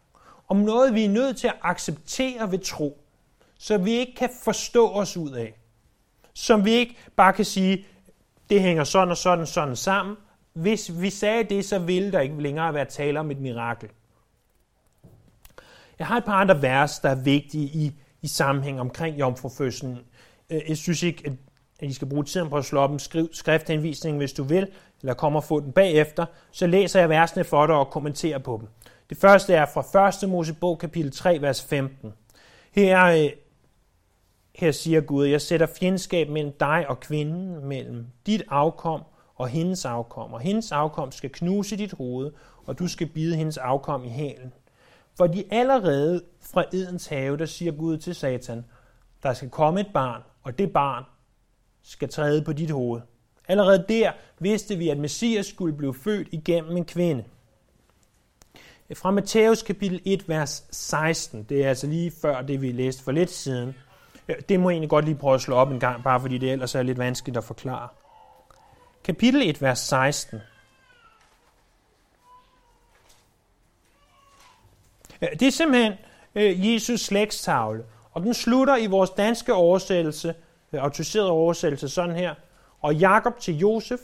om 0.48 0.56
noget, 0.56 0.94
vi 0.94 1.04
er 1.04 1.08
nødt 1.08 1.36
til 1.36 1.46
at 1.46 1.56
acceptere 1.62 2.50
ved 2.50 2.58
tro, 2.58 3.00
så 3.58 3.78
vi 3.78 3.92
ikke 3.92 4.14
kan 4.14 4.30
forstå 4.42 4.90
os 4.90 5.16
ud 5.16 5.30
af. 5.30 5.54
Som 6.34 6.64
vi 6.64 6.70
ikke 6.70 6.96
bare 7.16 7.32
kan 7.32 7.44
sige, 7.44 7.86
det 8.50 8.62
hænger 8.62 8.84
sådan 8.84 9.10
og 9.10 9.16
sådan 9.16 9.46
sådan 9.46 9.76
sammen. 9.76 10.16
Hvis 10.52 11.00
vi 11.00 11.10
sagde 11.10 11.44
det, 11.44 11.64
så 11.64 11.78
ville 11.78 12.12
der 12.12 12.20
ikke 12.20 12.42
længere 12.42 12.74
være 12.74 12.84
tale 12.84 13.20
om 13.20 13.30
et 13.30 13.40
mirakel. 13.40 13.88
Jeg 15.98 16.06
har 16.06 16.16
et 16.16 16.24
par 16.24 16.34
andre 16.34 16.62
vers, 16.62 16.98
der 16.98 17.08
er 17.08 17.22
vigtige 17.22 17.66
i, 17.66 17.92
i 18.22 18.26
sammenhæng 18.26 18.80
omkring 18.80 19.18
jomfrufødslen. 19.18 19.98
Øh, 20.50 20.60
jeg 20.68 20.76
synes 20.76 21.02
ikke, 21.02 21.22
at 21.26 21.32
at 21.82 21.88
I 21.88 21.92
skal 21.92 22.08
bruge 22.08 22.24
tiden 22.24 22.50
på 22.50 22.56
at 22.56 22.64
slå 22.64 22.80
op 22.80 22.92
en 22.92 22.98
skriv, 22.98 23.28
skrifthenvisning, 23.32 24.16
hvis 24.16 24.32
du 24.32 24.42
vil, 24.42 24.68
eller 25.00 25.14
komme 25.14 25.38
og 25.38 25.44
få 25.44 25.60
den 25.60 25.72
bagefter, 25.72 26.26
så 26.50 26.66
læser 26.66 27.00
jeg 27.00 27.08
versene 27.08 27.44
for 27.44 27.66
dig 27.66 27.76
og 27.76 27.90
kommenterer 27.90 28.38
på 28.38 28.56
dem. 28.60 28.68
Det 29.10 29.18
første 29.18 29.54
er 29.54 29.66
fra 29.66 30.24
1. 30.24 30.30
Mosebog, 30.30 30.78
kapitel 30.78 31.12
3, 31.12 31.38
vers 31.40 31.64
15. 31.64 32.12
Her, 32.72 33.04
øh, 33.04 33.30
her 34.54 34.72
siger 34.72 35.00
Gud, 35.00 35.26
jeg 35.26 35.40
sætter 35.40 35.66
fjendskab 35.80 36.28
mellem 36.28 36.52
dig 36.60 36.84
og 36.88 37.00
kvinden, 37.00 37.66
mellem 37.66 38.06
dit 38.26 38.42
afkom 38.48 39.02
og 39.40 39.48
hendes 39.48 39.84
afkom, 39.84 40.32
og 40.32 40.40
hendes 40.40 40.72
afkom 40.72 41.12
skal 41.12 41.30
knuse 41.30 41.76
dit 41.76 41.92
hoved, 41.92 42.32
og 42.66 42.78
du 42.78 42.88
skal 42.88 43.06
bide 43.06 43.36
hendes 43.36 43.56
afkom 43.56 44.04
i 44.04 44.08
hælen. 44.08 44.52
For 45.16 45.26
de 45.26 45.44
allerede 45.50 46.22
fra 46.40 46.64
Edens 46.72 47.06
have, 47.06 47.36
der 47.36 47.46
siger 47.46 47.72
Gud 47.72 47.98
til 47.98 48.14
Satan, 48.14 48.64
der 49.22 49.32
skal 49.32 49.50
komme 49.50 49.80
et 49.80 49.86
barn, 49.94 50.22
og 50.42 50.58
det 50.58 50.72
barn 50.72 51.04
skal 51.82 52.08
træde 52.08 52.44
på 52.44 52.52
dit 52.52 52.70
hoved. 52.70 53.00
Allerede 53.48 53.84
der 53.88 54.12
vidste 54.38 54.76
vi, 54.76 54.88
at 54.88 54.98
Messias 54.98 55.46
skulle 55.46 55.76
blive 55.76 55.94
født 55.94 56.28
igennem 56.32 56.76
en 56.76 56.84
kvinde. 56.84 57.24
Fra 58.94 59.10
Matthæus 59.10 59.62
kapitel 59.62 60.00
1, 60.04 60.28
vers 60.28 60.64
16, 60.70 61.42
det 61.42 61.64
er 61.64 61.68
altså 61.68 61.86
lige 61.86 62.12
før 62.22 62.42
det, 62.42 62.62
vi 62.62 62.72
læste 62.72 63.02
for 63.02 63.12
lidt 63.12 63.30
siden. 63.30 63.74
Det 64.48 64.60
må 64.60 64.70
jeg 64.70 64.74
egentlig 64.74 64.90
godt 64.90 65.04
lige 65.04 65.16
prøve 65.16 65.34
at 65.34 65.40
slå 65.40 65.54
op 65.54 65.70
en 65.70 65.80
gang, 65.80 66.02
bare 66.02 66.20
fordi 66.20 66.38
det 66.38 66.52
ellers 66.52 66.74
er 66.74 66.82
lidt 66.82 66.98
vanskeligt 66.98 67.36
at 67.36 67.44
forklare. 67.44 67.88
Kapitel 69.04 69.42
1, 69.42 69.62
vers 69.62 69.78
16. 69.78 70.40
Øh, 75.22 75.28
det 75.40 75.42
er 75.42 75.50
simpelthen 75.50 75.92
øh, 76.34 76.74
Jesus 76.74 77.00
slægtstavle, 77.00 77.84
og 78.12 78.22
den 78.22 78.34
slutter 78.34 78.76
i 78.76 78.86
vores 78.86 79.10
danske 79.10 79.54
oversættelse 79.54 80.34
øh, 80.72 80.82
autoriserede 80.82 81.30
oversættelse 81.30 81.88
sådan 81.88 82.16
her. 82.16 82.34
Og 82.80 82.94
Jakob 82.94 83.38
til 83.38 83.58
Josef, 83.58 84.00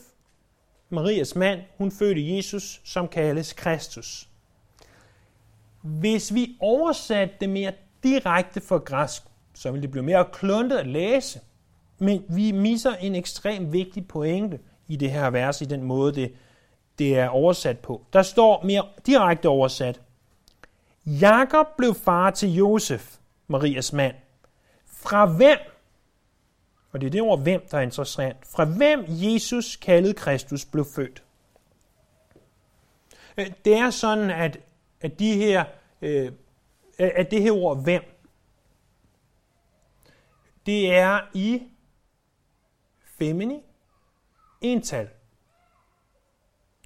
Marias 0.89 1.35
mand, 1.35 1.61
hun 1.77 1.91
fødte 1.91 2.35
Jesus, 2.35 2.81
som 2.83 3.07
kaldes 3.07 3.53
Kristus. 3.53 4.27
Hvis 5.81 6.33
vi 6.33 6.57
oversatte 6.59 7.35
det 7.39 7.49
mere 7.49 7.73
direkte 8.03 8.61
fra 8.61 8.77
græsk, 8.77 9.21
så 9.53 9.71
ville 9.71 9.81
det 9.81 9.91
blive 9.91 10.03
mere 10.03 10.25
kluntet 10.33 10.77
at 10.77 10.87
læse. 10.87 11.39
Men 11.99 12.23
vi 12.29 12.51
misser 12.51 12.95
en 12.95 13.15
ekstremt 13.15 13.73
vigtig 13.73 14.07
pointe 14.07 14.59
i 14.87 14.95
det 14.95 15.11
her 15.11 15.29
vers, 15.29 15.61
i 15.61 15.65
den 15.65 15.83
måde, 15.83 16.15
det, 16.15 16.33
det 16.99 17.19
er 17.19 17.27
oversat 17.27 17.79
på. 17.79 18.01
Der 18.13 18.21
står 18.21 18.63
mere 18.63 18.85
direkte 19.05 19.49
oversat. 19.49 20.01
Jakob 21.05 21.67
blev 21.77 21.93
far 21.93 22.31
til 22.31 22.53
Josef, 22.53 23.15
Marias 23.47 23.93
mand. 23.93 24.15
Fra 24.85 25.25
hvem 25.25 25.57
og 26.91 27.01
det 27.01 27.07
er 27.07 27.11
det 27.11 27.21
ord 27.21 27.39
hvem, 27.41 27.67
der 27.71 27.77
er 27.77 27.81
interessant. 27.81 28.47
Fra 28.47 28.65
hvem 28.65 29.05
Jesus 29.07 29.75
kaldet 29.75 30.15
Kristus 30.15 30.65
blev 30.65 30.85
født. 30.85 31.23
Øh, 33.37 33.51
det 33.65 33.73
er 33.73 33.89
sådan, 33.89 34.29
at, 34.29 34.59
at, 35.01 35.19
de 35.19 35.33
her, 35.33 35.65
øh, 36.01 36.31
at 36.99 37.31
det 37.31 37.41
her 37.41 37.51
ord 37.51 37.83
hvem, 37.83 38.03
det 40.65 40.93
er 40.93 41.21
i 41.33 41.63
femini 43.03 43.63
ental. 44.61 45.07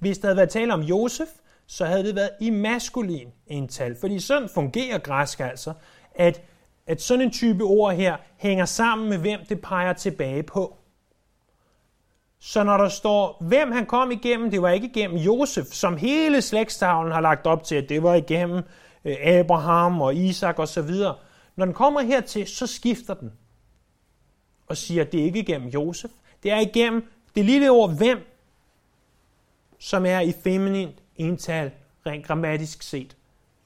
Hvis 0.00 0.18
der 0.18 0.26
havde 0.26 0.36
været 0.36 0.50
tale 0.50 0.74
om 0.74 0.80
Josef, 0.80 1.28
så 1.66 1.84
havde 1.84 2.04
det 2.04 2.14
været 2.14 2.30
i 2.40 2.50
maskulin 2.50 3.28
ental. 3.46 3.96
Fordi 4.00 4.20
sådan 4.20 4.48
fungerer 4.48 4.98
græsk 4.98 5.40
altså, 5.40 5.72
at 6.14 6.42
at 6.86 7.02
sådan 7.02 7.24
en 7.24 7.30
type 7.30 7.64
ord 7.64 7.94
her 7.94 8.16
hænger 8.36 8.64
sammen 8.64 9.08
med, 9.08 9.18
hvem 9.18 9.40
det 9.48 9.60
peger 9.60 9.92
tilbage 9.92 10.42
på. 10.42 10.76
Så 12.40 12.62
når 12.62 12.76
der 12.76 12.88
står, 12.88 13.36
hvem 13.40 13.72
han 13.72 13.86
kom 13.86 14.10
igennem, 14.10 14.50
det 14.50 14.62
var 14.62 14.70
ikke 14.70 14.86
igennem 14.86 15.16
Josef, 15.16 15.66
som 15.66 15.96
hele 15.96 16.42
slægtstavlen 16.42 17.12
har 17.12 17.20
lagt 17.20 17.46
op 17.46 17.64
til, 17.64 17.74
at 17.74 17.88
det 17.88 18.02
var 18.02 18.14
igennem 18.14 18.62
øh, 19.04 19.16
Abraham 19.22 20.00
og 20.00 20.14
Isak 20.14 20.58
osv. 20.58 20.90
Når 21.56 21.64
den 21.64 21.74
kommer 21.74 22.00
hertil, 22.00 22.46
så 22.46 22.66
skifter 22.66 23.14
den 23.14 23.32
og 24.66 24.76
siger, 24.76 25.04
at 25.04 25.12
det 25.12 25.20
er 25.20 25.24
ikke 25.24 25.40
igennem 25.40 25.68
Josef. 25.68 26.10
Det 26.42 26.50
er 26.50 26.60
igennem 26.60 27.12
det 27.34 27.44
lille 27.44 27.70
ord 27.70 27.96
hvem, 27.96 28.18
som 29.78 30.06
er 30.06 30.20
i 30.20 30.32
feminint 30.44 31.02
ental, 31.16 31.70
rent 32.06 32.26
grammatisk 32.26 32.82
set. 32.82 33.16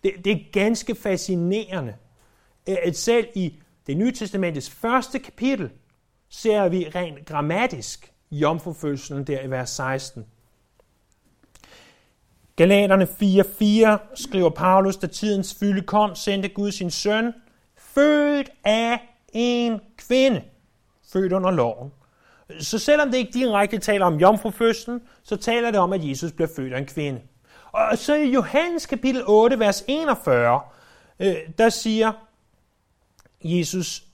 Det, 0.03 0.13
det 0.25 0.33
er 0.33 0.53
ganske 0.53 0.95
fascinerende, 0.95 1.95
at 2.67 2.97
selv 2.97 3.27
i 3.35 3.55
det 3.87 3.97
nye 3.97 4.13
testamentets 4.13 4.71
første 4.71 5.19
kapitel, 5.19 5.71
ser 6.29 6.69
vi 6.69 6.89
rent 6.95 7.27
grammatisk 7.27 8.13
jomfrufødslen 8.31 9.25
der 9.25 9.41
i 9.41 9.51
vers 9.51 9.71
16. 9.71 10.27
Galaterne 12.57 13.05
4.4 13.05 14.15
skriver 14.15 14.51
Paulus, 14.51 14.97
da 14.97 15.07
tidens 15.07 15.55
fylde 15.55 15.83
kom, 15.83 16.15
sendte 16.15 16.49
Gud 16.49 16.71
sin 16.71 16.91
søn, 16.91 17.33
født 17.77 18.51
af 18.65 19.01
en 19.33 19.81
kvinde, 19.97 20.43
født 21.13 21.33
under 21.33 21.51
loven. 21.51 21.93
Så 22.61 22.79
selvom 22.79 23.11
det 23.11 23.19
ikke 23.19 23.33
direkte 23.33 23.79
taler 23.79 24.07
om 24.07 24.15
jomfrufødslen, 24.15 25.01
så 25.23 25.37
taler 25.37 25.71
det 25.71 25.81
om, 25.81 25.93
at 25.93 26.09
Jesus 26.09 26.33
bliver 26.33 26.49
født 26.57 26.73
af 26.73 26.79
en 26.79 26.87
kvinde. 26.87 27.21
Og 27.73 27.99
så 27.99 28.15
i 28.15 28.31
Johannes 28.31 28.87
kapitel 28.87 29.23
8, 29.27 29.59
vers 29.59 29.85
41, 29.89 30.61
øh, 31.21 31.37
der 31.59 31.69
siger 31.69 32.13
Jesus 33.45 34.05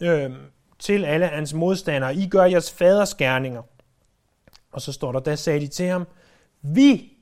øh, 0.00 0.30
til 0.78 1.04
alle 1.04 1.26
hans 1.26 1.54
modstandere, 1.54 2.14
I 2.14 2.28
gør 2.28 2.44
jeres 2.44 2.72
faders 2.72 3.14
gerninger. 3.14 3.62
Og 4.72 4.80
så 4.80 4.92
står 4.92 5.12
der, 5.12 5.20
der 5.20 5.36
sagde 5.36 5.60
de 5.60 5.66
til 5.66 5.86
ham, 5.86 6.06
vi 6.62 7.12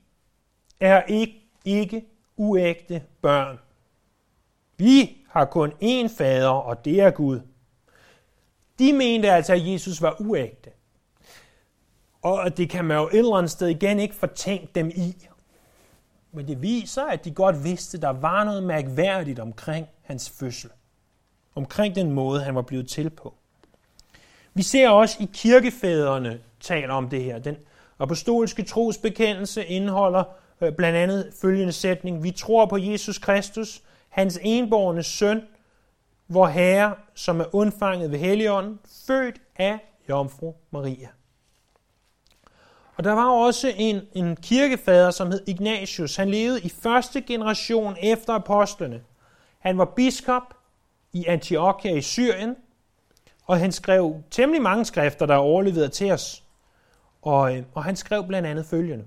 er 0.80 1.02
ikke, 1.02 1.50
ikke 1.64 2.04
uægte 2.36 3.02
børn. 3.22 3.58
Vi 4.76 5.16
har 5.28 5.44
kun 5.44 5.72
én 5.82 6.18
fader, 6.18 6.48
og 6.48 6.84
det 6.84 7.00
er 7.00 7.10
Gud. 7.10 7.40
De 8.78 8.92
mente 8.92 9.30
altså, 9.30 9.52
at 9.52 9.66
Jesus 9.66 10.02
var 10.02 10.16
uægte. 10.20 10.70
Og 12.22 12.56
det 12.56 12.70
kan 12.70 12.84
man 12.84 12.96
jo 12.96 13.08
et 13.08 13.18
eller 13.18 13.36
andet 13.36 13.50
sted 13.50 13.68
igen 13.68 14.00
ikke 14.00 14.14
fortænke 14.14 14.68
dem 14.74 14.88
i. 14.88 15.28
Men 16.32 16.48
det 16.48 16.62
viser, 16.62 17.04
at 17.04 17.24
de 17.24 17.30
godt 17.30 17.64
vidste, 17.64 17.98
at 17.98 18.02
der 18.02 18.08
var 18.08 18.44
noget 18.44 18.62
mærkværdigt 18.62 19.38
omkring 19.38 19.86
hans 20.02 20.30
fødsel. 20.30 20.70
Omkring 21.54 21.94
den 21.94 22.10
måde, 22.10 22.42
han 22.42 22.54
var 22.54 22.62
blevet 22.62 22.88
til 22.88 23.10
på. 23.10 23.34
Vi 24.54 24.62
ser 24.62 24.88
også 24.88 25.16
i 25.20 25.28
kirkefædrene 25.32 26.40
taler 26.60 26.94
om 26.94 27.08
det 27.08 27.24
her. 27.24 27.38
Den 27.38 27.56
apostolske 27.98 28.62
trosbekendelse 28.62 29.64
indeholder 29.64 30.24
øh, 30.60 30.72
blandt 30.72 30.98
andet 30.98 31.32
følgende 31.40 31.72
sætning. 31.72 32.22
Vi 32.22 32.30
tror 32.30 32.66
på 32.66 32.76
Jesus 32.76 33.18
Kristus, 33.18 33.82
hans 34.08 34.38
enborgne 34.42 35.02
søn, 35.02 35.42
vor 36.28 36.46
Herre, 36.46 36.94
som 37.14 37.40
er 37.40 37.54
undfanget 37.54 38.10
ved 38.10 38.18
Helligånden, 38.18 38.80
født 39.06 39.40
af 39.56 39.78
Jomfru 40.08 40.54
Maria. 40.70 41.08
Og 42.96 43.04
der 43.04 43.12
var 43.12 43.30
også 43.30 43.72
en, 43.76 44.00
en 44.12 44.36
kirkefader, 44.36 45.10
som 45.10 45.30
hed 45.30 45.40
Ignatius. 45.46 46.16
Han 46.16 46.28
levede 46.28 46.60
i 46.60 46.68
første 46.68 47.20
generation 47.20 47.96
efter 48.02 48.32
apostlene. 48.32 49.02
Han 49.58 49.78
var 49.78 49.84
biskop 49.84 50.54
i 51.12 51.24
Antiochia 51.26 51.96
i 51.96 52.02
Syrien, 52.02 52.56
og 53.46 53.58
han 53.58 53.72
skrev 53.72 54.22
temmelig 54.30 54.62
mange 54.62 54.84
skrifter, 54.84 55.26
der 55.26 55.34
er 55.34 55.38
overleveret 55.38 55.92
til 55.92 56.12
os. 56.12 56.44
Og, 57.22 57.56
øh, 57.56 57.62
og 57.74 57.84
han 57.84 57.96
skrev 57.96 58.26
blandt 58.26 58.48
andet 58.48 58.66
følgende, 58.66 59.04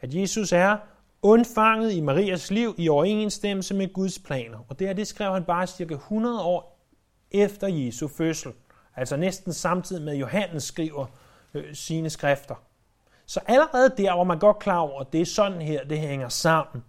at 0.00 0.14
Jesus 0.14 0.52
er 0.52 0.76
undfanget 1.22 1.92
i 1.92 2.00
Marias 2.00 2.50
liv 2.50 2.74
i 2.78 2.88
overensstemmelse 2.88 3.74
med 3.74 3.92
Guds 3.92 4.18
planer. 4.18 4.58
Og 4.68 4.78
det 4.78 4.86
her, 4.86 4.94
det 4.94 5.06
skrev 5.06 5.32
han 5.32 5.44
bare 5.44 5.66
cirka 5.66 5.94
100 5.94 6.42
år 6.42 6.86
efter 7.30 7.66
Jesu 7.66 8.08
fødsel. 8.08 8.52
Altså 8.96 9.16
næsten 9.16 9.52
samtidig 9.52 10.02
med, 10.02 10.12
at 10.12 10.20
Johannes 10.20 10.62
skriver 10.62 11.06
øh, 11.54 11.74
sine 11.74 12.10
skrifter. 12.10 12.54
Så 13.26 13.40
allerede 13.46 13.94
der 13.96 14.12
var 14.12 14.24
man 14.24 14.38
godt 14.38 14.58
klar 14.58 14.78
over, 14.78 15.00
at 15.00 15.12
det 15.12 15.20
er 15.20 15.26
sådan 15.26 15.62
her, 15.62 15.84
det 15.84 15.98
hænger 15.98 16.28
sammen. 16.28 16.84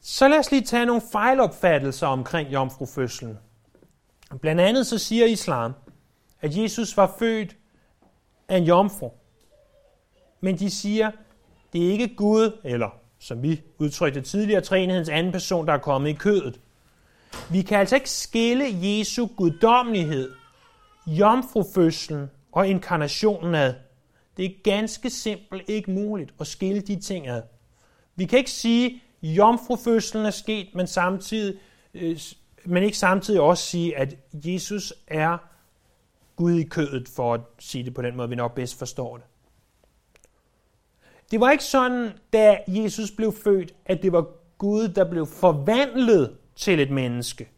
Så 0.00 0.28
lad 0.28 0.38
os 0.38 0.50
lige 0.50 0.64
tage 0.64 0.86
nogle 0.86 1.02
fejlopfattelser 1.12 2.06
omkring 2.06 2.52
jomfrufødslen. 2.52 3.38
Blandt 4.40 4.60
andet 4.60 4.86
så 4.86 4.98
siger 4.98 5.26
islam, 5.26 5.72
at 6.40 6.56
Jesus 6.56 6.96
var 6.96 7.14
født 7.18 7.56
af 8.48 8.56
en 8.56 8.64
jomfru. 8.64 9.10
Men 10.40 10.58
de 10.58 10.70
siger, 10.70 11.10
det 11.72 11.86
er 11.86 11.92
ikke 11.92 12.14
Gud, 12.14 12.60
eller 12.64 12.90
som 13.18 13.42
vi 13.42 13.60
udtrykte 13.78 14.20
tidligere, 14.20 14.60
træenhedens 14.60 15.08
anden 15.08 15.32
person, 15.32 15.66
der 15.66 15.72
er 15.72 15.78
kommet 15.78 16.10
i 16.10 16.12
kødet. 16.12 16.60
Vi 17.50 17.62
kan 17.62 17.78
altså 17.78 17.94
ikke 17.94 18.10
skille 18.10 18.64
Jesu 18.82 19.26
guddommelighed, 19.26 20.32
jomfrufødslen 21.06 22.30
og 22.52 22.68
inkarnationen 22.68 23.54
ad. 23.54 23.74
Det 24.36 24.44
er 24.44 24.50
ganske 24.64 25.10
simpelt 25.10 25.68
ikke 25.68 25.90
muligt 25.90 26.34
at 26.40 26.46
skille 26.46 26.80
de 26.80 27.00
ting 27.00 27.28
ad. 27.28 27.42
Vi 28.16 28.24
kan 28.24 28.38
ikke 28.38 28.50
sige, 28.50 29.02
at 29.22 29.28
jomfrufødslen 29.28 30.26
er 30.26 30.30
sket, 30.30 30.68
men 30.74 30.86
samtidig 30.86 31.54
øh, 31.94 32.18
men 32.64 32.82
ikke 32.82 32.98
samtidig 32.98 33.40
også 33.40 33.64
sige, 33.64 33.96
at 33.96 34.16
Jesus 34.34 34.94
er 35.06 35.38
Gud 36.36 36.52
i 36.52 36.64
kødet, 36.64 37.08
for 37.08 37.34
at 37.34 37.40
sige 37.58 37.84
det 37.84 37.94
på 37.94 38.02
den 38.02 38.16
måde, 38.16 38.28
vi 38.28 38.34
nok 38.34 38.54
bedst 38.54 38.78
forstår 38.78 39.16
det. 39.16 39.26
Det 41.30 41.40
var 41.40 41.50
ikke 41.50 41.64
sådan, 41.64 42.12
da 42.32 42.58
Jesus 42.66 43.10
blev 43.10 43.32
født, 43.32 43.74
at 43.86 44.02
det 44.02 44.12
var 44.12 44.26
Gud, 44.58 44.88
der 44.88 45.10
blev 45.10 45.26
forvandlet 45.26 46.36
til 46.56 46.80
et 46.80 46.90
menneske. 46.90 47.48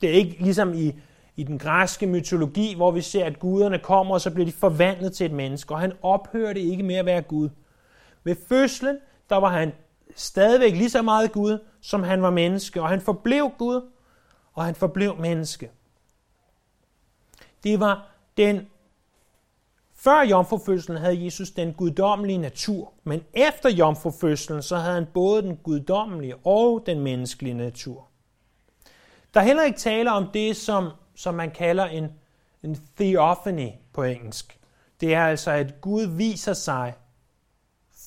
Det 0.00 0.08
er 0.08 0.14
ikke 0.14 0.36
ligesom 0.42 0.74
i, 0.74 0.94
i 1.36 1.42
den 1.42 1.58
græske 1.58 2.06
mytologi, 2.06 2.74
hvor 2.74 2.90
vi 2.90 3.00
ser, 3.00 3.24
at 3.24 3.38
guderne 3.38 3.78
kommer, 3.78 4.14
og 4.14 4.20
så 4.20 4.30
bliver 4.30 4.46
de 4.46 4.52
forvandlet 4.52 5.12
til 5.12 5.26
et 5.26 5.32
menneske, 5.32 5.74
og 5.74 5.80
han 5.80 5.92
ophørte 6.02 6.60
ikke 6.60 6.82
med 6.82 6.94
at 6.94 7.06
være 7.06 7.22
Gud. 7.22 7.48
Ved 8.24 8.36
fødslen, 8.48 8.98
der 9.30 9.36
var 9.36 9.48
han 9.48 9.72
stadigvæk 10.16 10.72
lige 10.72 10.90
så 10.90 11.02
meget 11.02 11.32
Gud, 11.32 11.58
som 11.80 12.02
han 12.02 12.22
var 12.22 12.30
menneske, 12.30 12.82
og 12.82 12.88
han 12.88 13.00
forblev 13.00 13.50
Gud, 13.58 13.90
og 14.52 14.64
han 14.64 14.74
forblev 14.74 15.16
menneske. 15.16 15.70
Det 17.64 17.80
var 17.80 18.06
den 18.36 18.66
før 20.00 20.22
jomfrufødslen 20.22 20.98
havde 20.98 21.24
Jesus 21.24 21.50
den 21.50 21.72
guddommelige 21.72 22.38
natur, 22.38 22.92
men 23.04 23.22
efter 23.34 23.70
jomfrufødslen 23.70 24.62
så 24.62 24.76
havde 24.76 24.94
han 24.94 25.06
både 25.14 25.42
den 25.42 25.56
guddommelige 25.56 26.36
og 26.36 26.82
den 26.86 27.00
menneskelige 27.00 27.54
natur. 27.54 28.08
Der 29.34 29.40
er 29.40 29.44
heller 29.44 29.62
ikke 29.62 29.78
tale 29.78 30.12
om 30.12 30.30
det, 30.34 30.56
som, 30.56 30.90
som 31.14 31.34
man 31.34 31.50
kalder 31.50 31.84
en, 31.86 32.08
en 32.62 32.78
theophany 32.96 33.68
på 33.92 34.02
engelsk. 34.02 34.58
Det 35.00 35.14
er 35.14 35.24
altså, 35.24 35.50
at 35.50 35.80
Gud 35.80 36.06
viser 36.06 36.52
sig 36.52 36.94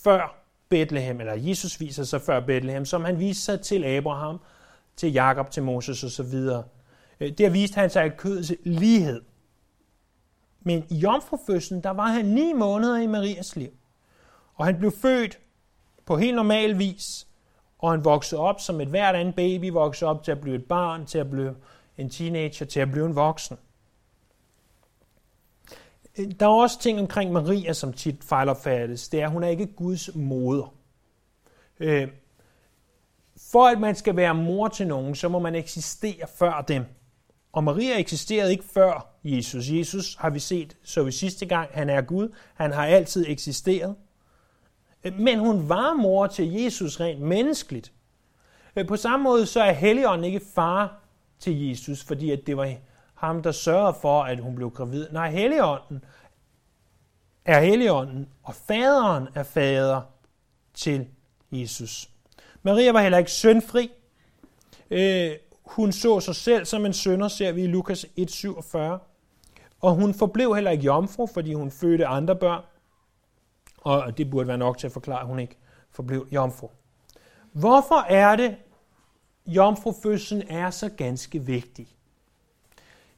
før 0.04 0.46
Bethlehem, 0.70 1.20
eller 1.20 1.34
Jesus 1.34 1.80
viser 1.80 2.04
sig 2.04 2.22
før 2.22 2.40
Bethlehem, 2.40 2.86
som 2.86 3.06
han 3.06 3.20
viste 3.20 3.44
sig 3.44 3.62
til 3.62 3.86
Abraham, 3.86 4.40
til 4.96 5.14
Jakob, 5.14 5.52
til 5.52 5.64
Moses 5.64 6.04
osv. 6.04 6.36
Øh, 6.36 6.64
det 7.20 7.38
der 7.38 7.50
viste 7.50 7.76
han 7.76 7.90
sig 7.90 8.06
i 8.06 8.10
kødets 8.10 8.54
lighed. 8.64 9.22
Men 10.64 10.86
i 10.90 10.96
jomfrufødslen, 10.96 11.84
der 11.84 11.90
var 11.90 12.08
han 12.08 12.26
ni 12.26 12.54
måneder 12.54 12.98
i 12.98 13.08
Marias 13.08 13.56
liv. 13.56 13.72
Og 14.56 14.66
han 14.66 14.78
blev 14.78 14.92
født 14.92 15.40
på 16.06 16.18
helt 16.18 16.36
normal 16.36 16.80
vis, 16.80 17.28
og 17.80 17.92
han 17.92 18.06
voksede 18.06 18.42
op 18.42 18.62
som 18.62 18.82
et 18.82 18.88
hvert 18.88 19.16
andet 19.16 19.36
baby, 19.36 19.72
voksede 19.72 20.10
op 20.10 20.24
til 20.24 20.32
at 20.32 20.42
blive 20.42 20.56
et 20.56 20.66
barn, 20.66 21.06
til 21.06 21.18
at 21.18 21.30
blive 21.30 21.56
en 21.98 22.10
teenager, 22.10 22.66
til 22.66 22.80
at 22.80 22.92
blive 22.92 23.06
en 23.06 23.16
voksen. 23.16 23.58
Der 26.40 26.46
er 26.46 26.50
også 26.50 26.80
ting 26.80 27.00
omkring 27.00 27.32
Maria, 27.32 27.74
som 27.74 27.94
tit 27.94 28.24
fejlopfattes. 28.24 29.10
Det 29.10 29.22
er, 29.22 29.26
at 29.26 29.32
hun 29.32 29.44
er 29.44 29.48
ikke 29.48 29.66
Guds 29.76 30.16
moder. 30.16 30.74
Øh, 31.80 32.08
for 33.52 33.68
at 33.68 33.80
man 33.80 33.96
skal 33.96 34.16
være 34.16 34.36
mor 34.36 34.68
til 34.68 34.88
nogen, 34.88 35.16
så 35.16 35.30
må 35.30 35.40
man 35.40 35.56
eksistere 35.56 36.28
før 36.28 36.62
dem. 36.68 36.86
Og 37.52 37.64
Maria 37.64 38.00
eksisterede 38.00 38.52
ikke 38.52 38.64
før 38.74 39.08
Jesus. 39.24 39.70
Jesus 39.70 40.16
har 40.16 40.30
vi 40.30 40.40
set, 40.40 40.78
så 40.84 41.04
vi 41.04 41.12
sidste 41.12 41.46
gang, 41.46 41.70
han 41.74 41.90
er 41.90 42.02
Gud. 42.02 42.30
Han 42.54 42.72
har 42.72 42.86
altid 42.86 43.26
eksisteret. 43.28 43.96
Men 45.20 45.40
hun 45.40 45.70
var 45.70 45.94
mor 45.94 46.28
til 46.28 46.52
Jesus 46.52 47.00
rent 47.00 47.22
menneskeligt. 47.22 47.92
På 48.88 48.96
samme 48.96 49.24
måde 49.24 49.46
så 49.46 49.62
er 49.62 49.72
Helligånden 49.72 50.26
ikke 50.26 50.42
far 50.56 51.00
til 51.40 51.68
Jesus, 51.70 52.04
fordi 52.04 52.32
at 52.32 52.48
det 52.48 52.58
var 52.58 52.74
ham, 53.16 53.44
der 53.44 53.52
sørgede 53.52 53.98
for, 54.02 54.24
at 54.24 54.40
hun 54.40 54.56
blev 54.56 54.72
gravid. 54.72 55.08
Nej, 55.12 55.32
Helligånden 55.32 56.04
er 57.46 57.60
Helligånden, 57.60 58.30
og 58.44 58.56
faderen 58.56 59.28
er 59.36 59.44
fader 59.44 60.02
til 60.74 61.08
Jesus. 61.52 62.10
Maria 62.64 62.92
var 62.92 63.02
heller 63.02 63.18
ikke 63.18 63.32
sønfri. 63.32 63.92
Øh, 64.90 65.32
hun 65.72 65.92
så 65.92 66.20
sig 66.20 66.36
selv 66.36 66.66
som 66.66 66.86
en 66.86 66.94
sønder, 66.94 67.28
ser 67.28 67.52
vi 67.52 67.64
i 67.64 67.68
Lukas 67.68 68.06
1,47. 68.06 68.78
Og 69.82 69.96
hun 69.96 70.14
forblev 70.14 70.56
heller 70.56 70.72
ikke 70.72 70.84
jomfru, 70.84 71.28
fordi 71.28 71.54
hun 71.54 71.72
fødte 71.72 72.08
andre 72.08 72.36
børn. 72.36 72.64
Og 73.78 74.18
det 74.18 74.30
burde 74.30 74.48
være 74.48 74.58
nok 74.58 74.78
til 74.78 74.88
at 74.88 74.94
forklare, 74.94 75.22
at 75.22 75.28
hun 75.28 75.40
ikke 75.40 75.58
forblev 75.92 76.28
jomfru. 76.32 76.70
Hvorfor 77.52 78.02
er 78.02 78.36
det, 78.36 78.56
jomfrufødslen 79.48 80.42
er 80.50 80.70
så 80.70 80.90
ganske 80.90 81.40
vigtig? 81.40 81.88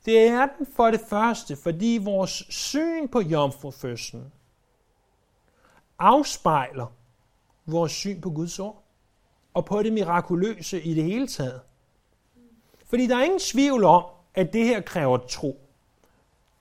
Det 0.06 0.28
er 0.28 0.48
den 0.58 0.68
for 0.76 0.92
det 0.92 1.02
første, 1.10 1.56
fordi 1.56 2.00
vores 2.04 2.44
syn 2.50 3.08
på 3.08 3.22
jomfrufødslen 3.22 4.32
afspejler 6.00 6.94
vores 7.66 7.92
syn 7.92 8.22
på 8.22 8.30
Guds 8.30 8.60
ord 8.60 8.84
og 9.54 9.66
på 9.66 9.84
det 9.84 9.94
mirakuløse 9.94 10.82
i 10.82 10.94
det 10.94 11.04
hele 11.04 11.28
taget. 11.28 11.62
Fordi 12.86 13.08
der 13.08 13.18
er 13.18 13.24
ingen 13.24 13.40
tvivl 13.40 13.84
om, 13.84 14.04
at 14.36 14.54
det 14.54 14.66
her 14.66 14.82
kræver 14.82 15.18
tro. 15.18 15.60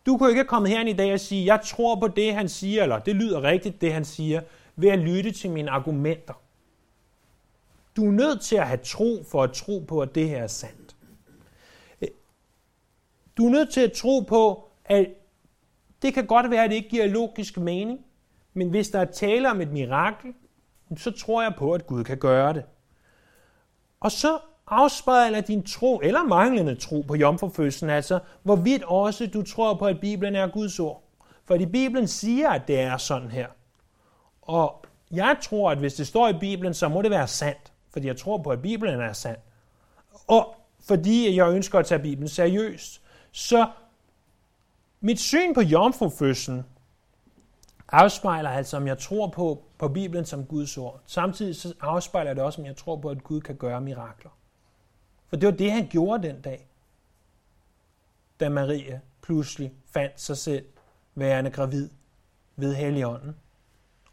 Du 0.06 0.16
kunne 0.16 0.30
ikke 0.30 0.44
komme 0.44 0.68
herind 0.68 0.88
i 0.88 0.92
dag 0.92 1.12
og 1.12 1.20
sige, 1.20 1.46
jeg 1.46 1.60
tror 1.64 2.00
på 2.00 2.08
det, 2.08 2.34
han 2.34 2.48
siger, 2.48 2.82
eller 2.82 2.98
det 2.98 3.16
lyder 3.16 3.42
rigtigt, 3.42 3.80
det 3.80 3.92
han 3.92 4.04
siger, 4.04 4.40
ved 4.76 4.88
at 4.88 4.98
lytte 4.98 5.30
til 5.30 5.50
mine 5.50 5.70
argumenter. 5.70 6.34
Du 7.96 8.06
er 8.06 8.10
nødt 8.10 8.40
til 8.40 8.56
at 8.56 8.66
have 8.66 8.80
tro 8.84 9.24
for 9.30 9.42
at 9.42 9.52
tro 9.52 9.84
på, 9.88 10.00
at 10.00 10.14
det 10.14 10.28
her 10.28 10.42
er 10.42 10.46
sandt. 10.46 10.96
Du 13.36 13.46
er 13.46 13.50
nødt 13.50 13.72
til 13.72 13.80
at 13.80 13.92
tro 13.92 14.20
på, 14.20 14.68
at 14.84 15.06
det 16.02 16.14
kan 16.14 16.26
godt 16.26 16.50
være, 16.50 16.64
at 16.64 16.70
det 16.70 16.76
ikke 16.76 16.88
giver 16.88 17.06
logisk 17.06 17.58
mening, 17.58 18.00
men 18.54 18.70
hvis 18.70 18.88
der 18.88 19.00
er 19.00 19.04
tale 19.04 19.50
om 19.50 19.60
et 19.60 19.72
mirakel, 19.72 20.34
så 20.96 21.10
tror 21.10 21.42
jeg 21.42 21.54
på, 21.58 21.72
at 21.72 21.86
Gud 21.86 22.04
kan 22.04 22.18
gøre 22.18 22.52
det. 22.52 22.64
Og 24.00 24.12
så 24.12 24.38
afspejler 24.72 25.40
din 25.40 25.62
tro, 25.62 26.00
eller 26.02 26.22
manglende 26.22 26.74
tro 26.74 27.00
på 27.00 27.16
jomfrufødslen, 27.16 27.90
altså 27.90 28.18
hvorvidt 28.42 28.82
også 28.82 29.26
du 29.26 29.42
tror 29.42 29.74
på, 29.74 29.86
at 29.86 30.00
Bibelen 30.00 30.34
er 30.34 30.46
Guds 30.46 30.80
ord. 30.80 31.02
Fordi 31.44 31.66
Bibelen 31.66 32.08
siger, 32.08 32.50
at 32.50 32.68
det 32.68 32.80
er 32.80 32.96
sådan 32.96 33.30
her. 33.30 33.46
Og 34.42 34.84
jeg 35.10 35.36
tror, 35.42 35.70
at 35.70 35.78
hvis 35.78 35.94
det 35.94 36.06
står 36.06 36.28
i 36.28 36.32
Bibelen, 36.32 36.74
så 36.74 36.88
må 36.88 37.02
det 37.02 37.10
være 37.10 37.28
sandt. 37.28 37.72
Fordi 37.90 38.06
jeg 38.06 38.16
tror 38.16 38.38
på, 38.38 38.50
at 38.50 38.62
Bibelen 38.62 39.00
er 39.00 39.12
sand. 39.12 39.38
Og 40.26 40.56
fordi 40.86 41.36
jeg 41.36 41.52
ønsker 41.52 41.78
at 41.78 41.86
tage 41.86 42.02
Bibelen 42.02 42.28
seriøst. 42.28 43.02
Så 43.32 43.66
mit 45.00 45.20
syn 45.20 45.54
på 45.54 45.60
jomfrufødslen 45.60 46.64
afspejler 47.88 48.50
altså, 48.50 48.76
om 48.76 48.86
jeg 48.86 48.98
tror 48.98 49.26
på, 49.26 49.62
på 49.78 49.88
Bibelen 49.88 50.24
som 50.24 50.44
Guds 50.44 50.78
ord. 50.78 51.00
Samtidig 51.06 51.56
så 51.56 51.74
afspejler 51.80 52.34
det 52.34 52.42
også, 52.42 52.60
om 52.60 52.66
jeg 52.66 52.76
tror 52.76 52.96
på, 52.96 53.08
at 53.08 53.24
Gud 53.24 53.40
kan 53.40 53.56
gøre 53.56 53.80
mirakler. 53.80 54.30
For 55.32 55.36
det 55.36 55.46
var 55.46 55.52
det, 55.52 55.72
han 55.72 55.88
gjorde 55.88 56.28
den 56.28 56.40
dag, 56.40 56.66
da 58.40 58.48
Maria 58.48 59.00
pludselig 59.22 59.72
fandt 59.86 60.20
sig 60.20 60.36
selv 60.36 60.64
værende 61.14 61.50
gravid 61.50 61.90
ved 62.56 62.74
Helligånden. 62.74 63.36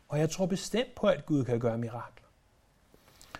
Og 0.07 0.19
jeg 0.19 0.29
tror 0.29 0.45
bestemt 0.45 0.95
på, 0.95 1.07
at 1.07 1.25
Gud 1.25 1.43
kan 1.43 1.59
gøre 1.59 1.77
mirakler. 1.77 2.27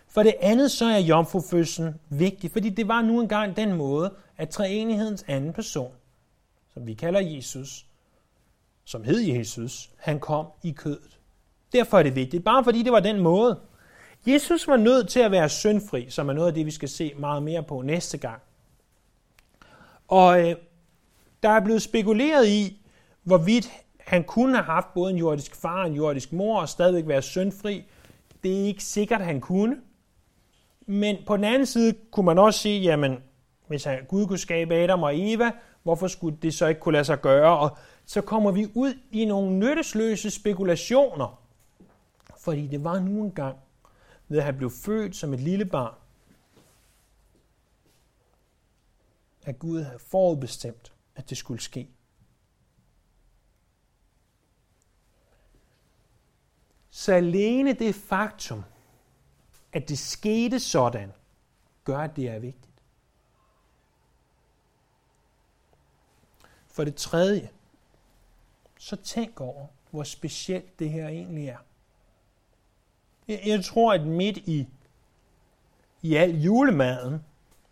For 0.08 0.24
det 0.24 0.36
andet 0.42 0.72
så 0.72 0.86
er 0.86 0.98
jomfrufødslen 0.98 2.00
vigtig, 2.10 2.52
fordi 2.52 2.70
det 2.70 2.88
var 2.88 3.02
nu 3.02 3.22
engang 3.22 3.56
den 3.56 3.74
måde, 3.74 4.14
at 4.38 4.50
treenighedens 4.50 5.26
anden 5.28 5.54
person, 5.54 5.94
som 6.74 6.88
vi 6.88 6.94
kalder 6.94 7.20
Jesus, 7.20 7.86
som 8.84 9.04
hed 9.04 9.20
Jesus, 9.20 9.92
han 9.98 10.20
kom 10.20 10.48
i 10.64 10.72
kødet. 10.72 11.20
Derfor 11.74 12.00
er 12.00 12.04
det 12.04 12.16
vigtigt, 12.16 12.44
bare 12.44 12.64
fordi 12.64 12.84
det 12.84 12.92
var 12.92 13.00
den 13.00 13.20
måde. 13.20 13.60
Jesus 14.28 14.68
var 14.68 14.78
nødt 14.78 15.10
til 15.10 15.20
at 15.20 15.32
være 15.32 15.50
syndfri, 15.50 16.10
som 16.10 16.30
er 16.30 16.34
noget 16.34 16.48
af 16.48 16.54
det, 16.54 16.66
vi 16.66 16.72
skal 16.72 16.90
se 16.90 17.14
meget 17.18 17.44
mere 17.44 17.64
på 17.64 17.82
næste 17.82 18.18
gang. 18.18 18.42
Og 20.08 20.50
øh, 20.50 20.56
der 21.44 21.50
er 21.50 21.60
blevet 21.60 21.82
spekuleret 21.82 22.48
i, 22.48 22.82
hvorvidt 23.24 23.70
han 24.00 24.24
kunne 24.24 24.56
have 24.56 24.66
haft 24.66 24.94
både 24.94 25.12
en 25.12 25.18
jordisk 25.18 25.56
far 25.56 25.82
og 25.82 25.88
en 25.88 25.94
jordisk 25.94 26.34
mor 26.34 26.62
og 26.62 26.70
stadigvæk 26.70 27.08
være 27.08 27.22
syndfri. 27.22 27.84
Det 28.44 28.62
er 28.62 28.66
ikke 28.66 28.84
sikkert, 28.84 29.22
han 29.22 29.42
kunne. 29.42 29.78
Men 30.86 31.18
på 31.26 31.38
den 31.38 31.44
anden 31.44 31.66
side 31.66 31.96
kunne 32.12 32.26
man 32.26 32.40
også 32.40 32.60
sige, 32.60 32.82
jamen, 32.82 33.18
hvis 33.68 33.84
han, 33.84 34.06
Gud 34.08 34.28
kunne 34.28 34.38
skabe 34.38 34.76
Adam 34.76 35.04
og 35.04 35.20
Eva, 35.20 35.52
hvorfor 35.84 36.08
skulle 36.08 36.38
det 36.42 36.54
så 36.54 36.68
ikke 36.68 36.82
kunne 36.82 36.94
lade 36.94 37.06
sig 37.06 37.22
gøre? 37.22 37.58
Og 37.60 37.78
så 38.06 38.22
kommer 38.22 38.52
vi 38.52 38.68
ud 38.74 38.94
i 39.12 39.26
nogle 39.26 39.52
nyttesløse 39.52 40.30
spekulationer. 40.30 41.42
Fordi 42.38 42.68
det 42.68 42.84
var 42.84 43.00
nu 43.00 43.24
engang 43.24 43.56
ved 44.30 44.38
at 44.38 44.44
han 44.44 44.58
blev 44.58 44.72
født 44.72 45.16
som 45.16 45.34
et 45.34 45.40
lille 45.40 45.66
barn, 45.66 45.96
at 49.44 49.60
Gud 49.60 49.84
havde 49.84 50.00
forudbestemt, 50.00 50.94
at 51.16 51.30
det 51.30 51.38
skulle 51.38 51.62
ske. 51.62 51.90
Så 56.90 57.14
alene 57.14 57.74
det 57.74 57.96
faktum, 57.96 58.64
at 59.74 59.90
det 59.90 60.00
skete 60.00 60.60
sådan, 60.60 61.12
gør, 61.84 61.98
at 61.98 62.16
det 62.16 62.30
er 62.30 62.40
vigtigt. 62.40 62.74
For 66.68 66.84
det 66.84 66.96
tredje, 66.96 67.50
så 68.80 68.96
tænk 68.96 69.42
over, 69.42 69.68
hvor 69.90 70.04
specielt 70.04 70.80
det 70.80 70.90
her 70.90 71.08
egentlig 71.08 71.48
er. 71.48 71.58
Jeg, 73.30 73.42
jeg 73.46 73.66
tror, 73.66 73.94
at 73.94 74.08
midt 74.08 74.38
i, 74.38 74.68
i 76.02 76.16
al 76.16 76.42
julemaden, 76.42 77.26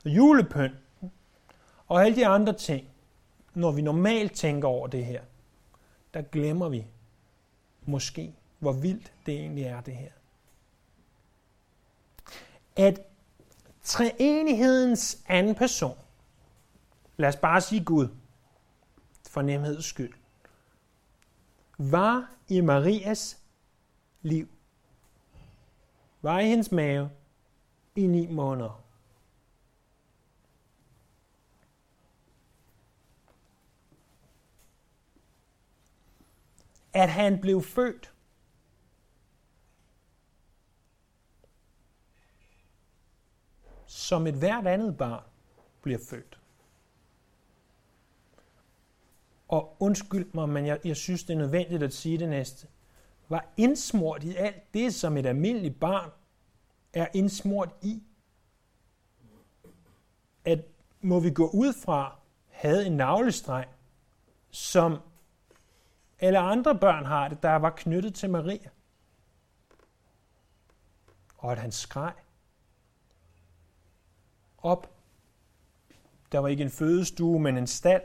julepynten 0.06 1.12
og 1.88 2.06
alle 2.06 2.15
de 2.15 2.28
andre 2.28 2.54
ting, 2.54 2.88
når 3.54 3.72
vi 3.72 3.82
normalt 3.82 4.34
tænker 4.34 4.67
over 4.67 4.88
det 4.88 5.06
her, 5.06 5.24
der 6.13 6.22
glemmer 6.22 6.70
vi 6.70 6.86
måske, 7.86 8.36
hvor 8.60 8.72
vildt 8.72 9.13
det 9.26 9.34
egentlig 9.34 9.63
er 9.63 9.82
det 9.82 9.96
her. 9.96 10.12
At 12.76 13.02
treenighedens 13.84 15.24
anden 15.28 15.56
person, 15.56 15.98
lad 17.17 17.30
os 17.30 17.36
bare 17.36 17.62
sige 17.62 17.84
Gud, 17.84 18.08
for 19.30 19.41
nemheds 19.41 19.86
skyld, 19.86 20.13
var 21.78 22.30
i 22.48 22.62
Marias 22.62 23.38
liv 24.22 24.57
var 26.21 26.39
i 26.39 26.47
hendes 26.47 26.71
mave 26.71 27.10
i 27.95 28.08
ni 28.08 28.27
måneder. 28.27 28.84
At 36.93 37.10
han 37.10 37.41
blev 37.41 37.63
født 37.63 38.13
som 43.88 44.27
et 44.27 44.34
hvert 44.34 44.67
andet 44.67 44.97
barn 44.97 45.23
bliver 45.82 45.99
født. 46.10 46.39
Og 49.47 49.77
undskyld 49.80 50.34
mig, 50.34 50.49
men 50.49 50.65
jeg, 50.65 50.80
jeg 50.84 50.97
synes, 50.97 51.23
det 51.23 51.34
er 51.34 51.38
nødvendigt 51.38 51.84
at 51.84 51.93
sige 51.93 52.17
det 52.17 52.30
næste 52.30 52.67
var 53.29 53.45
indsmurt 53.57 54.23
i 54.23 54.35
alt 54.35 54.73
det, 54.73 54.95
som 54.95 55.17
et 55.17 55.25
almindeligt 55.25 55.79
barn 55.79 56.11
er 56.93 57.07
indsmurt 57.13 57.75
i. 57.81 58.03
At 60.45 60.59
må 61.01 61.19
vi 61.19 61.31
gå 61.31 61.49
ud 61.49 61.73
fra, 61.73 62.19
havde 62.49 62.85
en 62.85 62.97
navlestreng, 62.97 63.69
som 64.51 64.97
alle 66.19 66.39
andre 66.39 66.79
børn 66.79 67.05
har 67.05 67.27
det, 67.27 67.43
der 67.43 67.55
var 67.55 67.69
knyttet 67.69 68.15
til 68.15 68.29
Maria. 68.29 68.69
Og 71.37 71.51
at 71.51 71.57
han 71.57 71.71
skreg 71.71 72.13
op. 74.57 74.93
Der 76.31 76.39
var 76.39 76.47
ikke 76.47 76.63
en 76.63 76.69
fødestue, 76.69 77.39
men 77.39 77.57
en 77.57 77.67
stald. 77.67 78.01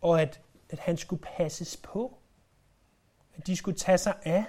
Og 0.00 0.22
at, 0.22 0.40
at 0.70 0.78
han 0.78 0.96
skulle 0.96 1.22
passes 1.36 1.76
på 1.76 2.18
at 3.36 3.46
de 3.46 3.56
skulle 3.56 3.78
tage 3.78 3.98
sig 3.98 4.14
af 4.22 4.44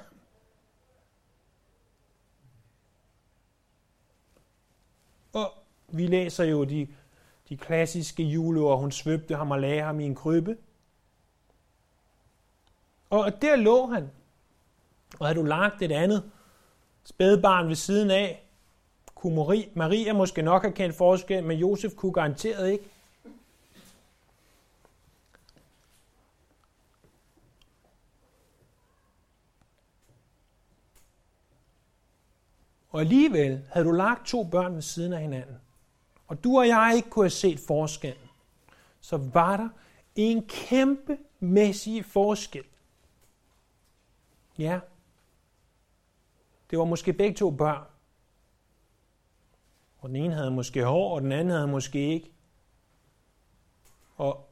Og 5.36 5.53
vi 5.88 6.07
læser 6.07 6.43
jo 6.43 6.63
de, 6.63 6.88
de 7.49 7.57
klassiske 7.57 8.23
juleord, 8.23 8.79
hun 8.79 8.91
svøbte 8.91 9.36
ham 9.36 9.51
og 9.51 9.59
lagde 9.59 9.81
ham 9.81 9.99
i 9.99 10.05
en 10.05 10.15
krybbe. 10.15 10.57
Og 13.09 13.41
der 13.41 13.55
lå 13.55 13.86
han. 13.86 14.11
Og 15.19 15.27
havde 15.27 15.39
du 15.39 15.43
lagt 15.43 15.81
et 15.81 15.91
andet 15.91 16.31
spædbarn 17.03 17.67
ved 17.67 17.75
siden 17.75 18.11
af, 18.11 18.43
kunne 19.15 19.36
Maria, 19.36 19.65
Maria 19.73 20.13
måske 20.13 20.41
nok 20.41 20.61
have 20.61 20.73
kendt 20.73 20.95
forskel, 20.95 21.43
men 21.43 21.57
Josef 21.59 21.95
kunne 21.95 22.13
garanteret 22.13 22.71
ikke. 22.71 22.83
Og 32.95 33.01
alligevel 33.01 33.61
havde 33.71 33.85
du 33.85 33.91
lagt 33.91 34.27
to 34.27 34.43
børn 34.43 34.75
ved 34.75 34.81
siden 34.81 35.13
af 35.13 35.21
hinanden, 35.21 35.55
og 36.27 36.43
du 36.43 36.57
og 36.57 36.67
jeg 36.67 36.93
ikke 36.95 37.09
kunne 37.09 37.25
have 37.25 37.29
set 37.29 37.59
forskellen, 37.59 38.29
så 38.99 39.17
var 39.17 39.57
der 39.57 39.69
en 40.15 40.47
kæmpe 40.47 41.17
mæssig 41.39 42.05
forskel. 42.05 42.63
Ja, 44.57 44.79
det 46.69 46.79
var 46.79 46.85
måske 46.85 47.13
begge 47.13 47.35
to 47.35 47.51
børn. 47.51 47.83
Og 49.99 50.09
den 50.09 50.15
ene 50.15 50.33
havde 50.33 50.51
måske 50.51 50.83
hår, 50.83 51.15
og 51.15 51.21
den 51.21 51.31
anden 51.31 51.53
havde 51.53 51.67
måske 51.67 52.13
ikke. 52.13 52.31
Og 54.17 54.49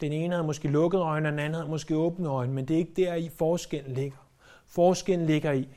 den 0.00 0.12
ene 0.12 0.34
havde 0.34 0.46
måske 0.46 0.68
lukket 0.68 0.98
øjne, 0.98 1.28
og 1.28 1.32
den 1.32 1.38
anden 1.38 1.54
havde 1.54 1.68
måske 1.68 1.96
åbne 1.96 2.28
øjne, 2.28 2.52
men 2.52 2.68
det 2.68 2.74
er 2.74 2.78
ikke 2.78 2.94
der 2.96 3.14
i 3.14 3.28
forskellen 3.28 3.94
ligger. 3.94 4.18
Forskellen 4.66 5.26
ligger 5.26 5.52
i, 5.52 5.68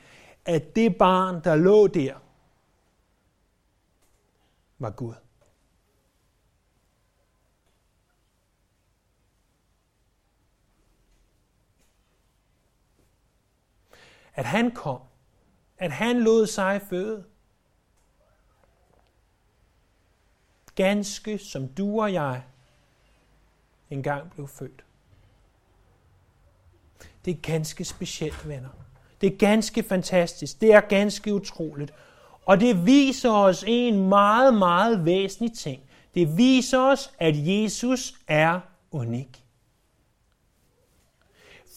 at 0.46 0.76
det 0.76 0.98
barn, 0.98 1.44
der 1.44 1.56
lå 1.56 1.86
der, 1.86 2.18
var 4.78 4.90
Gud. 4.90 5.14
At 14.34 14.44
han 14.44 14.74
kom, 14.74 15.00
at 15.78 15.92
han 15.92 16.22
lod 16.22 16.46
sig 16.46 16.82
føde, 16.82 17.24
ganske 20.74 21.38
som 21.38 21.68
du 21.68 22.00
og 22.00 22.12
jeg 22.12 22.44
engang 23.90 24.30
blev 24.30 24.48
født. 24.48 24.84
Det 27.24 27.36
er 27.36 27.40
ganske 27.40 27.84
specielt, 27.84 28.48
venner. 28.48 28.85
Det 29.20 29.32
er 29.32 29.36
ganske 29.36 29.82
fantastisk. 29.82 30.60
Det 30.60 30.72
er 30.72 30.80
ganske 30.80 31.34
utroligt. 31.34 31.92
Og 32.46 32.60
det 32.60 32.86
viser 32.86 33.30
os 33.30 33.64
en 33.66 34.08
meget, 34.08 34.54
meget 34.54 35.04
væsentlig 35.04 35.58
ting. 35.58 35.82
Det 36.14 36.38
viser 36.38 36.78
os, 36.78 37.12
at 37.18 37.34
Jesus 37.36 38.14
er 38.28 38.60
unik. 38.90 39.42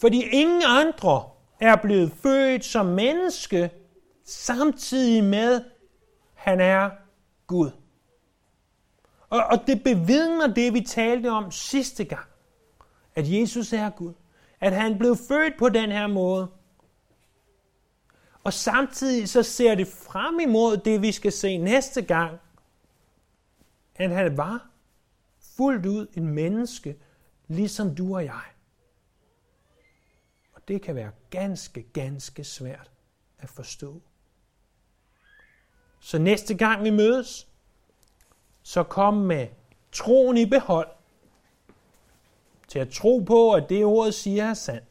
Fordi 0.00 0.22
ingen 0.22 0.62
andre 0.66 1.22
er 1.60 1.76
blevet 1.76 2.12
født 2.12 2.64
som 2.64 2.86
menneske, 2.86 3.70
samtidig 4.24 5.24
med, 5.24 5.64
han 6.34 6.60
er 6.60 6.90
Gud. 7.46 7.70
Og, 9.30 9.44
og 9.50 9.66
det 9.66 9.82
bevidner 9.84 10.46
det, 10.46 10.74
vi 10.74 10.80
talte 10.80 11.30
om 11.30 11.50
sidste 11.50 12.04
gang. 12.04 12.26
At 13.14 13.32
Jesus 13.32 13.72
er 13.72 13.90
Gud. 13.90 14.12
At 14.60 14.72
han 14.72 14.98
blev 14.98 15.16
født 15.28 15.58
på 15.58 15.68
den 15.68 15.90
her 15.92 16.06
måde. 16.06 16.48
Og 18.44 18.52
samtidig 18.52 19.28
så 19.28 19.42
ser 19.42 19.74
det 19.74 19.88
frem 19.88 20.40
imod 20.40 20.76
det, 20.76 21.02
vi 21.02 21.12
skal 21.12 21.32
se 21.32 21.56
næste 21.56 22.02
gang. 22.02 22.38
At 23.94 24.10
han 24.10 24.36
var 24.36 24.70
fuldt 25.56 25.86
ud 25.86 26.06
en 26.14 26.26
menneske, 26.26 26.96
ligesom 27.48 27.94
du 27.94 28.14
og 28.14 28.24
jeg. 28.24 28.42
Og 30.52 30.68
det 30.68 30.82
kan 30.82 30.94
være 30.94 31.10
ganske, 31.30 31.82
ganske 31.82 32.44
svært 32.44 32.90
at 33.38 33.48
forstå. 33.48 34.02
Så 36.00 36.18
næste 36.18 36.54
gang 36.54 36.84
vi 36.84 36.90
mødes, 36.90 37.48
så 38.62 38.82
kom 38.82 39.14
med 39.14 39.48
troen 39.92 40.36
i 40.36 40.46
behold, 40.46 40.88
til 42.68 42.78
at 42.78 42.88
tro 42.88 43.18
på, 43.18 43.52
at 43.52 43.68
det 43.68 43.84
ordet 43.84 44.14
siger 44.14 44.44
er 44.44 44.54
sandt. 44.54 44.89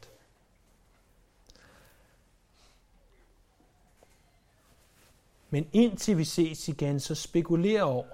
Men 5.50 5.68
indtil 5.72 6.18
vi 6.18 6.24
ses 6.24 6.68
igen, 6.68 7.00
så 7.00 7.14
spekuler 7.14 7.82
over, 7.82 8.06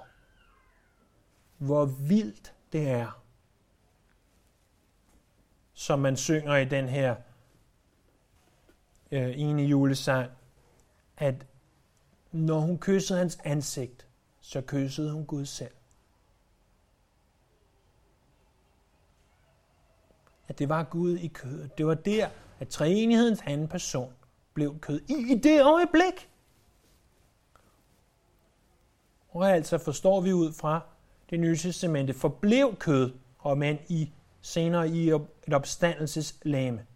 hvor 1.59 1.85
vildt 1.85 2.55
det 2.73 2.89
er, 2.89 3.23
som 5.73 5.99
man 5.99 6.17
synger 6.17 6.57
i 6.57 6.65
den 6.65 6.89
her 6.89 7.17
øh, 9.13 9.39
ene 9.39 9.63
julesang, 9.63 10.31
at 11.17 11.47
når 12.33 12.61
hun 12.61 12.79
kyssede 12.79 13.19
hans 13.19 13.39
ansigt, 13.45 14.07
så 14.41 14.63
kyssede 14.67 15.13
hun 15.13 15.27
Gud 15.27 15.45
selv. 15.45 15.75
At 20.49 20.59
det 20.59 20.69
var 20.69 20.83
Gud 20.83 21.17
i 21.17 21.29
kødet. 21.29 21.79
Det 21.79 21.87
var 21.87 21.95
der, 21.95 22.29
at 22.61 22.69
treenighedens 22.69 23.43
anden 23.47 23.69
person 23.69 24.15
blev 24.55 24.81
kød. 24.81 25.01
I, 25.09 25.33
i 25.33 25.39
det 25.39 25.63
øjeblik. 25.63 26.31
Og 29.37 29.51
altså 29.51 29.79
forstår 29.79 30.21
vi 30.21 30.33
ud 30.33 30.53
fra 30.53 30.81
det 31.31 31.41
nye 31.41 31.57
testamente, 31.57 32.15
forblev 32.15 32.77
kød, 32.77 33.13
og 33.39 33.59
mand 33.59 33.79
i 33.89 34.11
senere 34.41 34.89
i 34.89 35.11
et 35.11 35.55
opstandelseslame. 35.55 36.87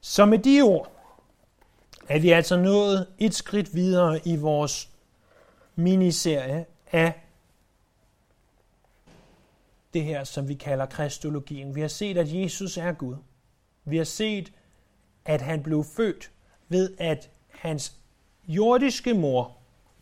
Så 0.00 0.24
med 0.24 0.38
de 0.38 0.62
ord 0.62 0.92
er 2.08 2.18
vi 2.18 2.30
altså 2.30 2.56
nået 2.56 3.06
et 3.18 3.34
skridt 3.34 3.74
videre 3.74 4.20
i 4.28 4.36
vores 4.36 4.90
miniserie 5.76 6.66
af 6.92 7.24
det 9.94 10.04
her, 10.04 10.24
som 10.24 10.48
vi 10.48 10.54
kalder 10.54 10.86
kristologien. 10.86 11.74
Vi 11.74 11.80
har 11.80 11.88
set, 11.88 12.18
at 12.18 12.34
Jesus 12.34 12.76
er 12.76 12.92
Gud. 12.92 13.16
Vi 13.84 13.96
har 13.96 14.04
set, 14.04 14.52
at 15.24 15.40
han 15.40 15.62
blev 15.62 15.84
født 15.84 16.30
ved, 16.68 16.94
at 16.98 17.30
hans 17.48 17.96
jordiske 18.48 19.14
mor 19.14 19.55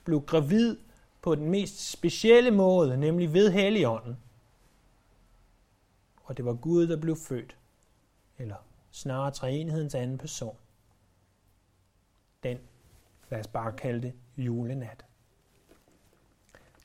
blev 0.05 0.22
gravid 0.26 0.76
på 1.22 1.34
den 1.34 1.50
mest 1.50 1.90
specielle 1.90 2.50
måde, 2.50 2.96
nemlig 2.96 3.32
ved 3.32 3.50
Helligånden. 3.50 4.16
Og 6.24 6.36
det 6.36 6.44
var 6.44 6.55
Gud, 6.55 6.86
der 6.86 6.96
blev 6.96 7.16
født. 7.16 7.57
Eller 8.38 8.57
snarere 8.90 9.30
treenighedens 9.30 9.94
anden 9.94 10.18
person. 10.18 10.57
Den, 12.42 12.59
lad 13.30 13.40
os 13.40 13.46
bare 13.46 13.72
kalde 13.72 14.02
det, 14.02 14.14
julenat. 14.36 15.05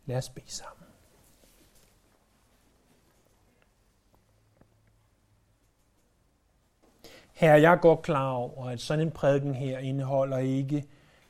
Lad 0.06 0.18
os 0.18 0.30
bede 0.30 0.52
sammen. 0.52 0.88
Herre, 7.34 7.62
jeg 7.62 7.74
er 7.74 7.78
godt 7.78 8.02
klar 8.02 8.32
over, 8.32 8.70
at 8.70 8.82
sådan 8.82 9.08
en 9.08 9.12
prædiken 9.12 9.56
her 9.56 9.80
indeholder 9.80 10.38
ikke 10.38 10.88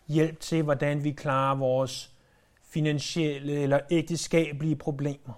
hjælp 0.10 0.40
til, 0.40 0.64
hvordan 0.64 1.04
vi 1.04 1.12
klarer 1.12 1.56
vores 1.56 2.16
finansielle 2.64 3.54
eller 3.54 3.80
ægteskabelige 3.92 4.76
problemer. 4.76 5.34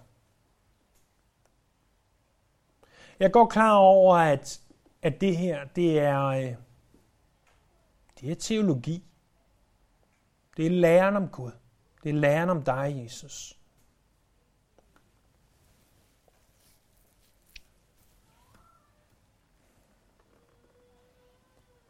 Jeg 3.19 3.31
går 3.31 3.45
klar 3.45 3.75
over, 3.75 4.15
at, 4.15 4.61
at 5.01 5.21
det 5.21 5.37
her, 5.37 5.65
det 5.65 5.99
er, 5.99 6.25
øh, 6.25 6.55
det 8.19 8.31
er 8.31 8.35
teologi. 8.35 9.03
Det 10.57 10.65
er 10.65 10.69
læren 10.69 11.15
om 11.15 11.27
Gud. 11.27 11.51
Det 12.03 12.09
er 12.09 12.13
læren 12.13 12.49
om 12.49 12.63
dig, 12.63 13.01
Jesus. 13.03 13.57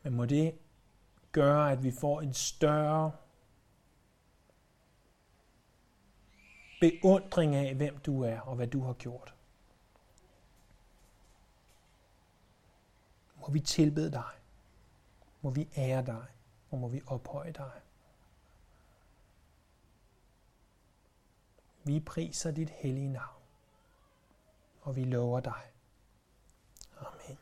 Men 0.04 0.14
må 0.14 0.26
det 0.26 0.61
gøre, 1.32 1.72
at 1.72 1.84
vi 1.84 1.92
får 1.92 2.22
en 2.22 2.34
større 2.34 3.12
beundring 6.80 7.56
af, 7.56 7.76
hvem 7.76 7.98
du 7.98 8.22
er 8.22 8.40
og 8.40 8.56
hvad 8.56 8.68
du 8.68 8.82
har 8.82 8.94
gjort. 8.94 9.34
Må 13.42 13.50
vi 13.50 13.60
tilbede 13.60 14.12
dig. 14.12 14.34
Må 15.42 15.50
vi 15.50 15.70
ære 15.78 16.06
dig. 16.06 16.26
Og 16.72 16.78
må 16.78 16.88
vi 16.88 17.02
ophøje 17.08 17.52
dig. 17.52 17.82
Vi 21.84 22.00
priser 22.00 22.52
dit 22.52 22.70
hellige 22.70 23.10
navn, 23.10 23.44
og 24.82 24.96
vi 24.96 25.04
lover 25.04 25.40
dig, 25.40 25.72
Amen. 26.98 27.38